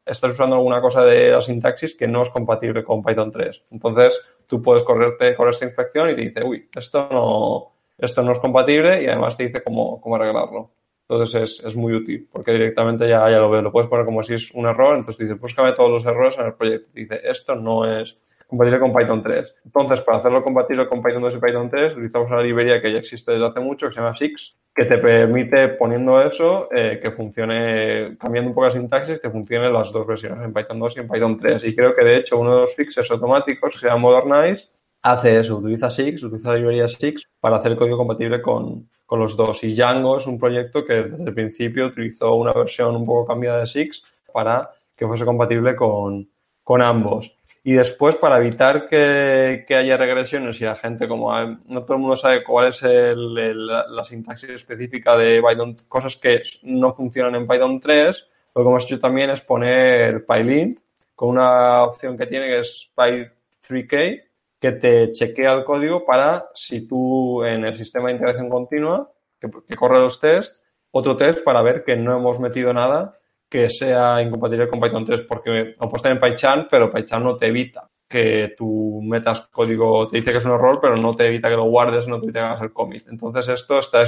[0.05, 3.65] estás usando alguna cosa de la sintaxis que no es compatible con Python 3.
[3.71, 8.31] Entonces, tú puedes correrte con esta inspección y te dice, uy, esto no, esto no
[8.31, 10.71] es compatible y además te dice cómo, cómo arreglarlo.
[11.09, 13.63] Entonces es, es, muy útil, porque directamente ya, ya lo veo.
[13.63, 16.37] Lo puedes poner como si es un error, entonces te dice, búscame todos los errores
[16.37, 16.91] en el proyecto.
[16.93, 19.55] Dice, esto no es compatible con Python 3.
[19.65, 22.99] Entonces, para hacerlo compatible con Python 2 y Python 3, utilizamos una librería que ya
[22.99, 27.11] existe desde hace mucho, que se llama Six, que te permite, poniendo eso, eh, que
[27.11, 30.99] funcione, cambiando un poco la sintaxis, que funcione las dos versiones, en Python 2 y
[30.99, 31.63] en Python 3.
[31.63, 34.69] Y creo que, de hecho, uno de los fixes automáticos, que se llama Modernize,
[35.01, 39.19] hace eso, utiliza Six, utiliza la librería Six para hacer el código compatible con, con,
[39.19, 39.63] los dos.
[39.63, 43.59] Y Django es un proyecto que desde el principio utilizó una versión un poco cambiada
[43.59, 46.29] de Six para que fuese compatible con,
[46.63, 47.35] con ambos.
[47.63, 51.31] Y después, para evitar que, que, haya regresiones y la gente, como
[51.67, 56.41] no todo el mundo sabe cuál es el, la sintaxis específica de Python, cosas que
[56.63, 60.79] no funcionan en Python 3, lo que hemos hecho también es poner PyLint
[61.15, 64.23] con una opción que tiene que es Py3K,
[64.59, 69.75] que te chequea el código para si tú en el sistema de integración continua, que,
[69.75, 73.13] corre los tests, otro test para ver que no hemos metido nada
[73.47, 77.35] que sea incompatible con Python 3, porque lo puedes tener en PyCharm, pero PyCharm no
[77.35, 81.27] te evita que tú metas código, te dice que es un error, pero no te
[81.27, 83.07] evita que lo guardes, no te hagas el commit.
[83.07, 84.03] Entonces esto está,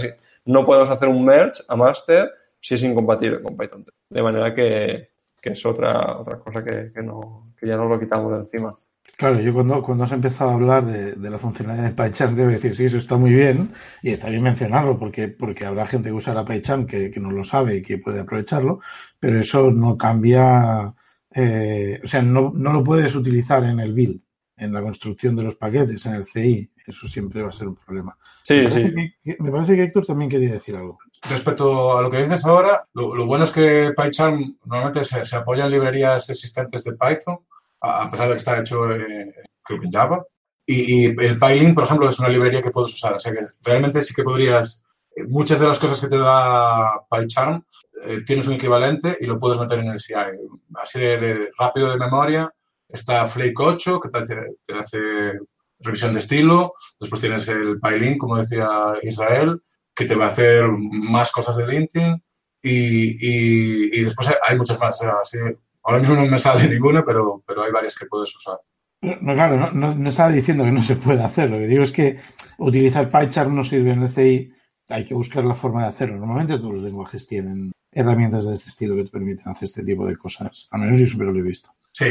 [0.45, 3.95] no podemos hacer un merge a master si es incompatible con Python 3.
[4.09, 5.09] De manera que,
[5.39, 8.75] que es otra, otra cosa que, que, no, que ya nos lo quitamos de encima.
[9.21, 12.49] Claro, yo cuando, cuando has empezado a hablar de, de la funcionalidad de PyCharm, debo
[12.49, 16.15] decir, sí, eso está muy bien y está bien mencionarlo porque, porque habrá gente que
[16.15, 18.79] usará PyCharm que, que no lo sabe y que puede aprovecharlo,
[19.19, 20.91] pero eso no cambia,
[21.35, 24.21] eh, o sea, no, no lo puedes utilizar en el build,
[24.57, 26.71] en la construcción de los paquetes, en el CI.
[26.87, 28.17] Eso siempre va a ser un problema.
[28.41, 29.13] Sí, me, parece sí.
[29.21, 30.97] que, me parece que Héctor también quería decir algo.
[31.29, 35.35] Respecto a lo que dices ahora, lo, lo bueno es que PyCharm normalmente se, se
[35.35, 37.37] apoya en librerías existentes de Python
[37.81, 39.33] a pesar de que está hecho eh,
[39.69, 40.25] en Java.
[40.65, 43.15] Y, y, el PyLint, por ejemplo, es una librería que puedes usar.
[43.15, 44.83] O sea que realmente sí que podrías,
[45.15, 47.63] eh, muchas de las cosas que te da PyCharm,
[48.05, 50.13] eh, tienes un equivalente y lo puedes meter en el CI.
[50.75, 52.53] Así de, de rápido de memoria,
[52.87, 54.99] está Flake 8, que te hace, te hace,
[55.83, 56.73] revisión de estilo.
[56.99, 58.67] Después tienes el PyLint, como decía
[59.01, 59.61] Israel,
[59.95, 62.23] que te va a hacer más cosas de linting.
[62.63, 65.01] Y, y, y después hay muchas más.
[65.01, 65.37] O sea, así,
[65.83, 68.57] Ahora mismo no me sale ninguna, pero, pero hay varias que puedes usar.
[69.01, 71.49] No, claro, no, no, no, estaba diciendo que no se puede hacer.
[71.49, 72.17] Lo que digo es que
[72.59, 74.53] utilizar PyCharm no sirve en el CI.
[74.89, 76.17] Hay que buscar la forma de hacerlo.
[76.17, 80.05] Normalmente todos los lenguajes tienen, herramientas de este estilo que te permiten hacer este tipo
[80.05, 80.67] de cosas.
[80.71, 81.71] Al menos yo siempre lo he visto.
[81.93, 82.05] Sí,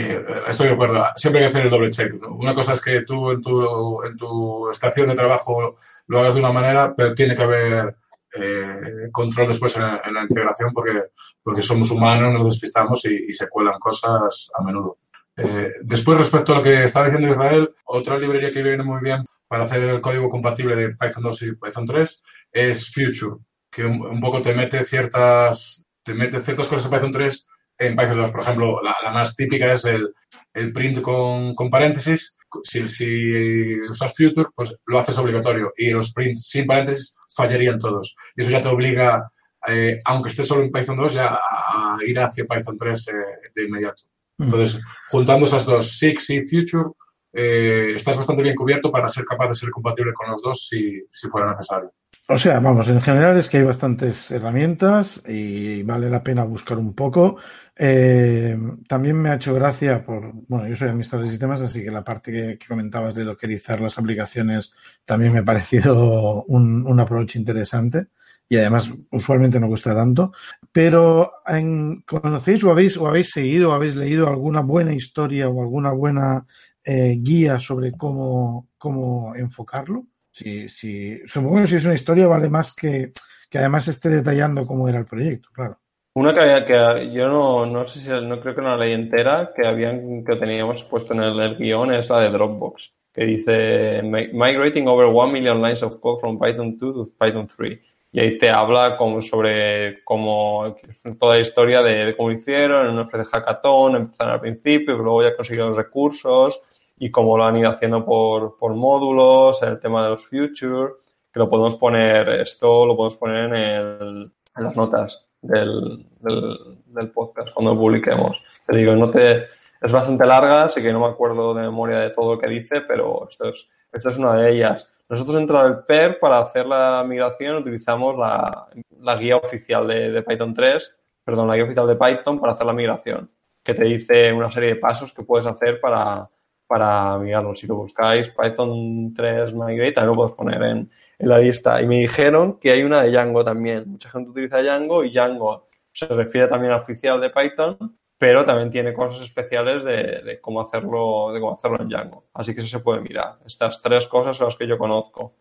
[0.49, 1.03] estoy de acuerdo.
[1.17, 2.15] Siempre hay que hacer el doble check.
[2.29, 6.41] Una cosa es que tú en tu, en tu estación de trabajo lo hagas de
[6.41, 7.97] una manera, pero tiene que haber
[8.35, 11.05] eh, control después en, la integración porque,
[11.43, 14.99] porque somos humanos, nos despistamos y, se cuelan cosas a menudo.
[15.37, 19.25] Eh, después, respecto a lo que estaba diciendo Israel, otra librería que viene muy bien
[19.49, 23.37] para hacer el código compatible de Python 2 y Python 3 es Future,
[23.71, 28.17] que un, poco te mete ciertas te mete ciertas cosas en Python 3 en Python
[28.19, 28.31] 2.
[28.31, 30.15] Por ejemplo, la, más típica es el,
[30.55, 32.37] el print con, con paréntesis.
[32.65, 35.73] Si, si, usas Future, pues lo haces obligatorio.
[35.77, 38.17] Y los prints sin paréntesis fallarían todos.
[38.37, 39.31] Y eso ya te obliga,
[39.67, 43.13] eh, aunque estés solo en Python 2, ya a, ir hacia Python 3 eh,
[43.55, 44.03] de inmediato.
[44.39, 46.91] Entonces, juntando esas dos, Six y Future,
[47.33, 51.03] eh, estás bastante bien cubierto para ser capaz de ser compatible con los dos si,
[51.11, 51.93] si fuera necesario.
[52.33, 56.79] O sea, vamos, en general es que hay bastantes herramientas y vale la pena buscar
[56.79, 57.39] un poco.
[57.77, 61.91] Eh, también me ha hecho gracia por, bueno, yo soy administrador de sistemas, así que
[61.91, 64.73] la parte que, comentabas de dockerizar las aplicaciones
[65.05, 68.07] también me ha parecido un, un approach interesante
[68.49, 70.33] y además usualmente no cuesta tanto.
[70.71, 75.63] Pero en, ¿conocéis o habéis, o habéis seguido o habéis leído alguna buena historia o
[75.63, 76.47] alguna buena
[76.85, 80.07] eh, guía sobre cómo, cómo enfocarlo?
[80.31, 83.13] Si, si, supongo que si es una historia vale más que,
[83.49, 85.79] que además esté detallando cómo era el proyecto, claro.
[86.13, 88.93] Una que, había, que yo no, no sé si, no creo que no la leí
[88.93, 94.03] entera, que habían, que teníamos puesto en el, guion es la de Dropbox, que dice
[94.03, 97.79] Migrating over one million lines of code from Python 2 to Python 3.
[98.13, 100.75] Y ahí te habla como sobre cómo,
[101.17, 105.05] toda la historia de, cómo hicieron, en una especie de hackathon, empezaron al principio, pero
[105.05, 106.61] luego ya consiguieron los recursos,
[107.03, 110.93] y cómo lo han ido haciendo por, por módulos, el tema de los future,
[111.33, 117.11] que lo podemos poner, esto lo podemos poner en, el, en las notas del, del,
[117.11, 118.45] podcast cuando lo publiquemos.
[118.67, 119.45] Te digo, no te,
[119.81, 122.83] es bastante larga, así que no me acuerdo de memoria de todo lo que dice,
[122.83, 124.93] pero esto es, esta es una de ellas.
[125.09, 128.69] Nosotros dentro del PER, para hacer la migración, utilizamos la,
[129.01, 132.67] la guía oficial de, de, Python 3, perdón, la guía oficial de Python para hacer
[132.67, 133.31] la migración,
[133.65, 136.29] que te dice una serie de pasos que puedes hacer para,
[136.71, 137.57] para mirarlo.
[137.57, 141.83] Si lo buscáis, Python 3 Migrate, también lo puedes poner en, la lista.
[141.83, 143.91] Y me dijeron que hay una de Django también.
[143.91, 148.71] Mucha gente utiliza Django y Django se refiere también al oficial de Python, pero también
[148.71, 152.27] tiene cosas especiales de, cómo hacerlo, de cómo hacerlo en Django.
[152.35, 153.39] Así que eso se puede mirar.
[153.45, 155.35] Estas tres cosas son las que yo conozco.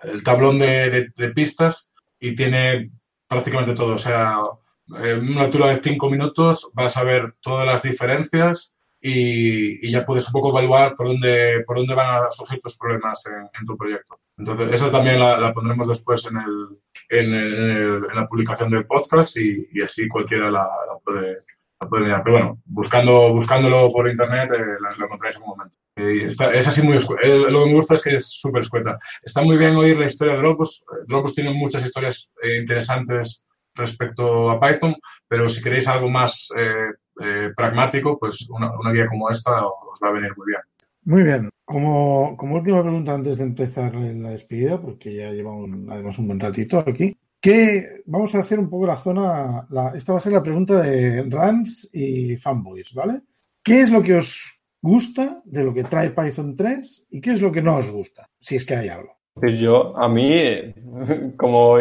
[0.00, 2.90] el tablón de, de, pistas y tiene
[3.28, 3.94] prácticamente todo.
[3.94, 4.38] O sea,
[4.88, 10.04] en una altura de cinco minutos vas a ver todas las diferencias y, y, ya
[10.04, 13.76] puedes un poco evaluar por dónde, por dónde van a surgir tus problemas en, tu
[13.76, 14.20] proyecto.
[14.36, 16.68] Entonces, esa también la, la pondremos después en, el,
[17.08, 21.38] en, el, en, la publicación del podcast y, y así cualquiera la, la puede,
[21.90, 25.76] pero bueno, buscando, buscándolo por internet eh, lo encontráis en un momento.
[25.96, 28.98] es así muy eh, Lo que me gusta es que es súper escueta.
[29.22, 30.84] Está muy bien oír la historia de Dropbox.
[31.06, 34.94] Dropbox tiene muchas historias eh, interesantes respecto a Python,
[35.26, 36.48] pero si queréis algo más
[37.56, 40.60] pragmático, pues una, guía como esta os va a venir muy bien.
[41.04, 41.50] Muy bien.
[41.64, 46.40] Como, como última pregunta antes de empezar la despedida, porque ya llevamos además un buen
[46.40, 50.32] ratito aquí, que vamos a hacer un poco la zona, la, esta va a ser
[50.32, 53.22] la pregunta de Rans y fanboys, ¿vale?
[53.64, 57.42] ¿Qué es lo que os gusta de lo que trae Python 3 y qué es
[57.42, 59.16] lo que no os gusta, si es que hay algo?
[59.34, 60.72] Pues yo, a mí,
[61.36, 61.78] como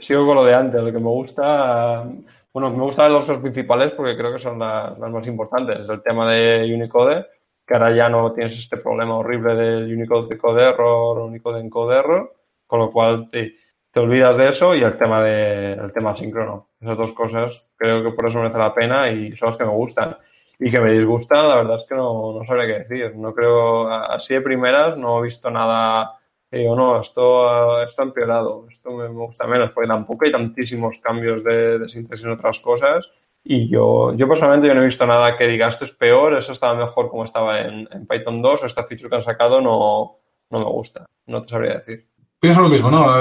[0.00, 2.10] sigo con lo de antes, lo que me gusta,
[2.50, 5.80] bueno, me gustan las dos principales porque creo que son las, más importantes.
[5.80, 7.26] Es el tema de Unicode,
[7.66, 11.98] que ahora ya no tienes este problema horrible del Unicode decode error o Unicode encode
[11.98, 12.34] error,
[12.66, 13.56] con lo cual te,
[13.92, 16.70] te olvidas de eso y el tema de el tema síncrono.
[16.80, 19.70] Esas dos cosas creo que por eso merece la pena y son las que me
[19.70, 20.16] gustan.
[20.58, 23.16] Y que me disgustan, la verdad es que no, no sabría qué decir.
[23.16, 26.18] No creo, así de primeras no he visto nada,
[26.52, 31.42] o no, esto, esto ha empeorado, esto me, gusta menos, porque tampoco hay tantísimos cambios
[31.42, 33.10] de, de síntesis en otras cosas.
[33.44, 36.52] Y yo, yo personalmente yo no he visto nada que diga esto es peor, eso
[36.52, 40.18] estaba mejor como estaba en, en Python 2 o esta feature que han sacado no,
[40.50, 41.06] no me gusta.
[41.26, 42.11] No te sabría decir
[42.42, 43.14] pienso lo mismo, ¿no?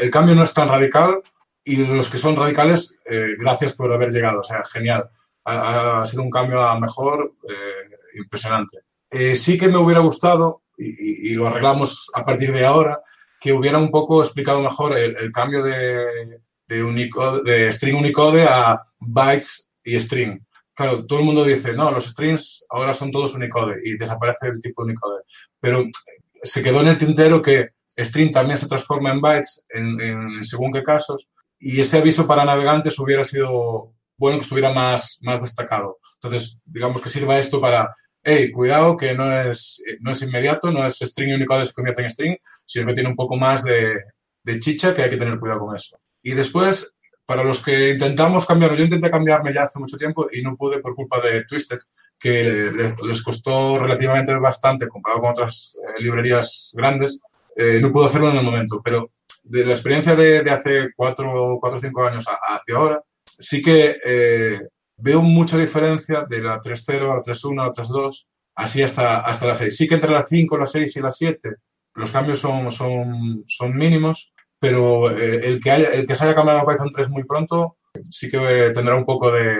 [0.00, 1.22] el cambio no es tan radical
[1.62, 5.08] y los que son radicales, eh, gracias por haber llegado, o sea, genial.
[5.44, 8.78] Ha, sido un cambio a mejor eh, impresionante.
[9.08, 13.00] Eh, sí que me hubiera gustado, y, lo arreglamos a partir de ahora,
[13.40, 18.82] que hubiera un poco explicado mejor el, cambio de, de, Unicode, de string Unicode a
[18.98, 20.40] bytes y string.
[20.74, 24.60] Claro, todo el mundo dice, no, los strings ahora son todos Unicode y desaparece el
[24.60, 25.22] tipo Unicode.
[25.60, 25.84] Pero
[26.42, 30.82] se quedó en el tintero que string también se transforma en bytes en, según qué
[30.82, 31.28] casos
[31.58, 35.98] y ese aviso para navegantes hubiera sido bueno que estuviera más, más destacado.
[36.14, 40.86] Entonces, digamos que sirva esto para, hey, cuidado que no es, no es inmediato, no
[40.86, 43.94] es string Unicode se convierte en string, sino que tiene un poco más de,
[44.42, 45.98] de chicha que hay que tener cuidado con eso.
[46.22, 46.94] Y después,
[47.26, 50.78] para los que intentamos cambiarlo, yo intenté cambiarme ya hace mucho tiempo y no pude
[50.78, 51.80] por culpa de Twisted,
[52.18, 57.20] que les costó relativamente bastante comparado con otras eh, librerías grandes,
[57.56, 58.80] eh, no pude hacerlo en el momento.
[58.82, 59.10] Pero
[59.42, 63.02] de la experiencia de, hace cuatro o cinco años hacia ahora,
[63.38, 64.60] sí que eh,
[64.96, 69.46] veo mucha diferencia de la 3.0 a la 3.1 a la 3.2, así hasta, hasta
[69.46, 69.76] la 6.
[69.76, 71.56] Sí que entre la 5, la 6 y la 7
[71.94, 76.34] los cambios son, son, son mínimos, pero eh, el, que haya, el que se haya
[76.34, 77.76] cambiado a Python 3 muy pronto
[78.10, 79.56] sí que tendrá un poco de,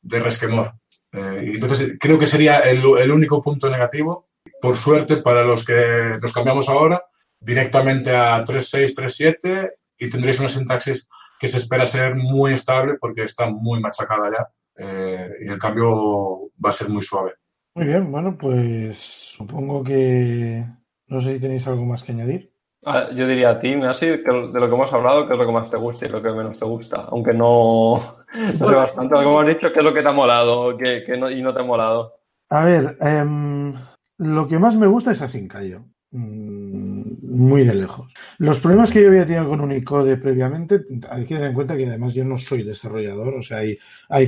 [0.00, 0.74] de resquemor.
[1.12, 4.28] Eh, entonces, creo que sería el, el, único punto negativo.
[4.60, 7.02] Por suerte, para los que nos cambiamos ahora,
[7.42, 13.22] directamente a 3.6, 3.7 y tendréis una sintaxis que se espera ser muy estable porque
[13.22, 17.32] está muy machacada ya eh, y el cambio va a ser muy suave.
[17.74, 20.64] Muy bien, bueno, pues supongo que
[21.06, 22.52] no sé si tenéis algo más que añadir.
[22.84, 25.52] Ah, yo diría a ti, así de lo que hemos hablado, ¿qué es lo que
[25.52, 27.06] más te gusta y lo que menos te gusta?
[27.10, 27.94] Aunque no,
[28.34, 31.04] no sé bastante lo que hemos dicho, ¿qué es lo que te ha molado qué,
[31.16, 32.14] no, y no te ha molado?
[32.50, 33.74] A ver, em,
[34.18, 35.84] lo que más me gusta es Asincayo.
[36.12, 38.12] Mm, muy de lejos.
[38.38, 41.86] Los problemas que yo había tenido con Unicode previamente, hay que tener en cuenta que
[41.86, 43.78] además yo no soy desarrollador, o sea, hay,
[44.10, 44.26] hay,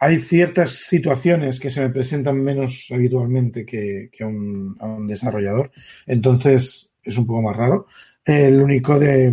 [0.00, 5.70] hay ciertas situaciones que se me presentan menos habitualmente que, a, un, desarrollador.
[6.06, 7.86] Entonces, es un poco más raro.
[8.24, 9.32] El Unicode,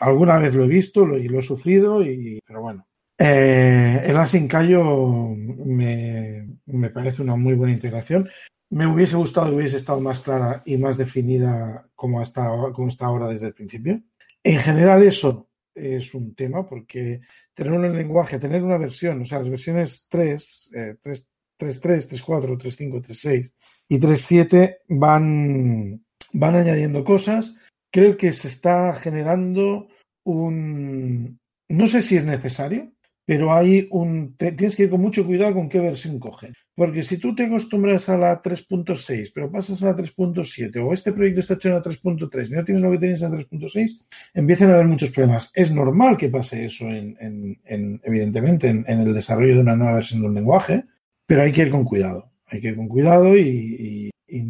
[0.00, 2.84] alguna vez lo he visto y lo, he sufrido, y, pero bueno.
[3.18, 5.28] Eh, el Asincayo
[5.64, 8.28] me, me parece una muy buena integración.
[8.70, 13.06] Me hubiese gustado que hubiese estado más clara y más definida como, hasta, como está
[13.06, 14.02] ahora desde el principio.
[14.42, 17.20] En general, eso es un tema porque
[17.54, 20.70] tener un lenguaje, tener una versión, o sea, las versiones 3,
[21.02, 23.52] 3, 3, 3, 3, 4, 3, 5, 3, 6
[23.88, 27.56] y 3, 7 van, van añadiendo cosas.
[27.90, 29.88] Creo que se está generando
[30.24, 31.38] un...
[31.68, 32.92] No sé si es necesario,
[33.26, 34.36] pero hay un...
[34.36, 36.54] tienes que ir con mucho cuidado con qué versión cogen.
[36.76, 41.12] Porque si tú te acostumbras a la 3.6, pero pasas a la 3.7, o este
[41.12, 43.98] proyecto está hecho en la 3.3 y no tienes lo que tenías en la 3.6,
[44.34, 45.50] empiezan a haber muchos problemas.
[45.54, 50.20] Es normal que pase eso, en, en, evidentemente, en, el desarrollo de una nueva versión
[50.20, 50.84] de un lenguaje,
[51.26, 52.30] pero hay que ir con cuidado.
[52.46, 54.40] Hay que ir con cuidado y, y,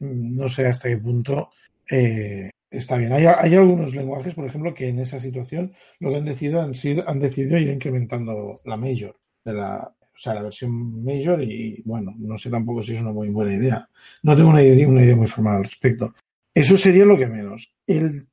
[0.00, 1.50] no sé hasta qué punto
[1.90, 3.12] eh, está bien.
[3.12, 7.08] Hay, algunos lenguajes, por ejemplo, que en esa situación lo que han decidido han, sido,
[7.08, 12.14] han decidido ir incrementando la major, de la, o sea, la versión major y bueno,
[12.18, 13.88] no sé tampoco si es una muy buena idea.
[14.22, 16.14] No tengo una idea, una idea muy formal al respecto.
[16.52, 17.74] Eso sería lo que menos.
[17.86, 18.26] El,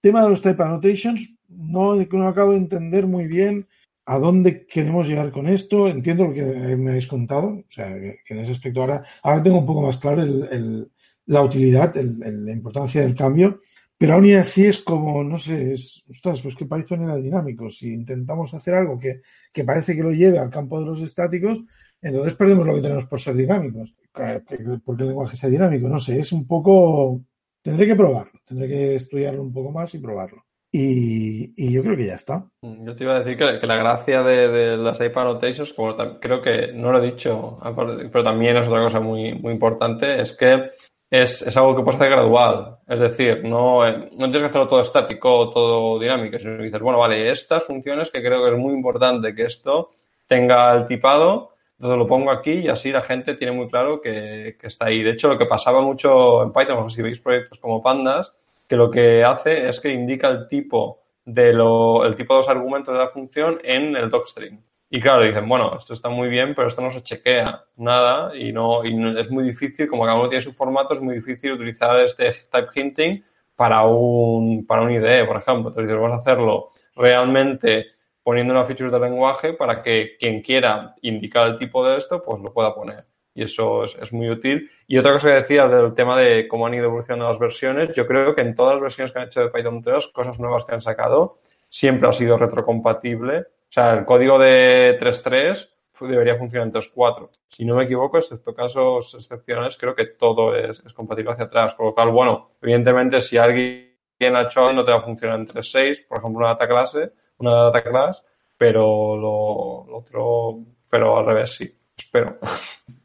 [0.00, 3.66] tema de los type annotations no, no acabo de entender muy bien
[4.06, 5.88] a dónde queremos llegar con esto.
[5.88, 9.58] Entiendo lo que me habéis contado, o sea, que, en ese aspecto ahora, ahora tengo
[9.58, 10.92] un poco más claro el, el,
[11.26, 13.60] la utilidad, la importancia del cambio.
[14.00, 17.68] Pero aún y así es como, no sé, es, ostras, pues que Python era dinámico.
[17.68, 19.20] Si intentamos hacer algo que,
[19.52, 21.58] que parece que lo lleve al campo de los estáticos,
[22.00, 23.94] entonces perdemos lo que tenemos por ser dinámicos.
[24.10, 27.20] Porque el lenguaje sea dinámico, no sé, es un poco...
[27.60, 30.46] Tendré que probarlo, tendré que estudiarlo un poco más y probarlo.
[30.72, 32.48] Y, yo creo que ya está.
[32.62, 36.40] Mm, yo te iba a decir que, la gracia de, las API annotations, como creo
[36.40, 40.70] que no lo he dicho, pero también es otra cosa muy, muy importante, es que
[41.10, 42.78] es, es, algo que puedes hacer gradual.
[42.86, 46.80] Es decir, no, eh, no tienes que hacerlo todo estático, todo dinámico, sino que dices,
[46.80, 49.90] bueno, vale, estas funciones que creo que es muy importante que esto
[50.26, 54.56] tenga el tipado, entonces lo pongo aquí y así la gente tiene muy claro que,
[54.60, 55.02] que está ahí.
[55.02, 58.32] De hecho, lo que pasaba mucho en Python, si veis proyectos como Pandas,
[58.68, 62.48] que lo que hace es que indica el tipo de lo, el tipo de los
[62.48, 64.62] argumentos de la función en el docstring.
[64.92, 68.52] Y claro, dicen, bueno, esto está muy bien, pero esto no se chequea nada y
[68.52, 71.96] no, y es muy difícil, como cada uno tiene su formato, es muy difícil utilizar
[72.00, 73.24] este type hinting
[73.54, 75.68] para un, para un IDE, por ejemplo.
[75.68, 77.86] Entonces, vamos a hacerlo realmente
[78.24, 82.42] poniendo una feature del lenguaje para que quien quiera indicar el tipo de esto, pues
[82.42, 83.04] lo pueda poner.
[83.32, 84.68] Y eso es, es muy útil.
[84.88, 88.08] Y otra cosa que decía del tema de cómo han ido evolucionando las versiones, yo
[88.08, 90.74] creo que en todas las versiones que han hecho de Python 3, cosas nuevas que
[90.74, 91.38] han sacado,
[91.68, 95.70] siempre ha sido retrocompatible o sea, el código de 3.3
[96.08, 97.30] debería funcionar en 3.4.
[97.46, 101.74] Si no me equivoco, excepto casos excepcionales, creo que todo es, compatible hacia atrás.
[101.74, 105.46] Con lo cual, bueno, evidentemente, si alguien en Achol no te va a funcionar en
[105.46, 108.26] 3.6, por ejemplo, una data clase, una data class,
[108.58, 110.58] pero lo, otro,
[110.88, 112.38] pero al revés sí, espero.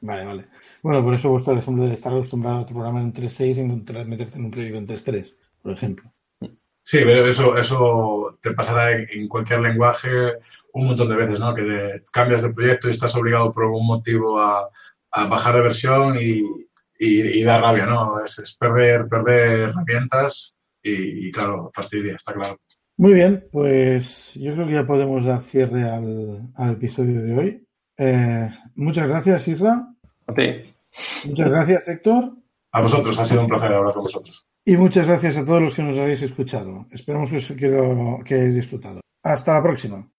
[0.01, 0.45] Vale, vale.
[0.82, 4.38] Bueno, por eso puesto el ejemplo de estar acostumbrado a programar en 3.6 y meterte
[4.38, 6.14] en un proyecto en 3.3, por ejemplo.
[6.86, 10.09] Sí, pero eso, eso te pasará en, cualquier lenguaje
[10.73, 11.55] un montón de veces, ¿no?
[11.55, 14.69] Que cambias de proyecto y estás obligado por algún motivo a,
[15.09, 16.41] a bajar de versión y,
[16.99, 18.23] y, y da rabia, ¿no?
[18.23, 22.59] Es, es perder, perder herramientas y, y, claro, fastidia, está claro.
[22.97, 27.67] Muy bien, pues yo creo que ya podemos dar cierre al, al episodio de hoy.
[27.97, 29.88] Eh, muchas gracias, Isra.
[30.27, 30.75] A ti.
[31.25, 32.31] Muchas gracias, Héctor.
[32.73, 34.44] A vosotros, ha sido un placer hablar con vosotros.
[34.66, 36.88] Y muchas gracias a todos los que nos habéis escuchado.
[36.91, 39.01] Esperamos que, os- que lo- que hayáis disfrutado.
[39.24, 40.09] Hasta la próxima.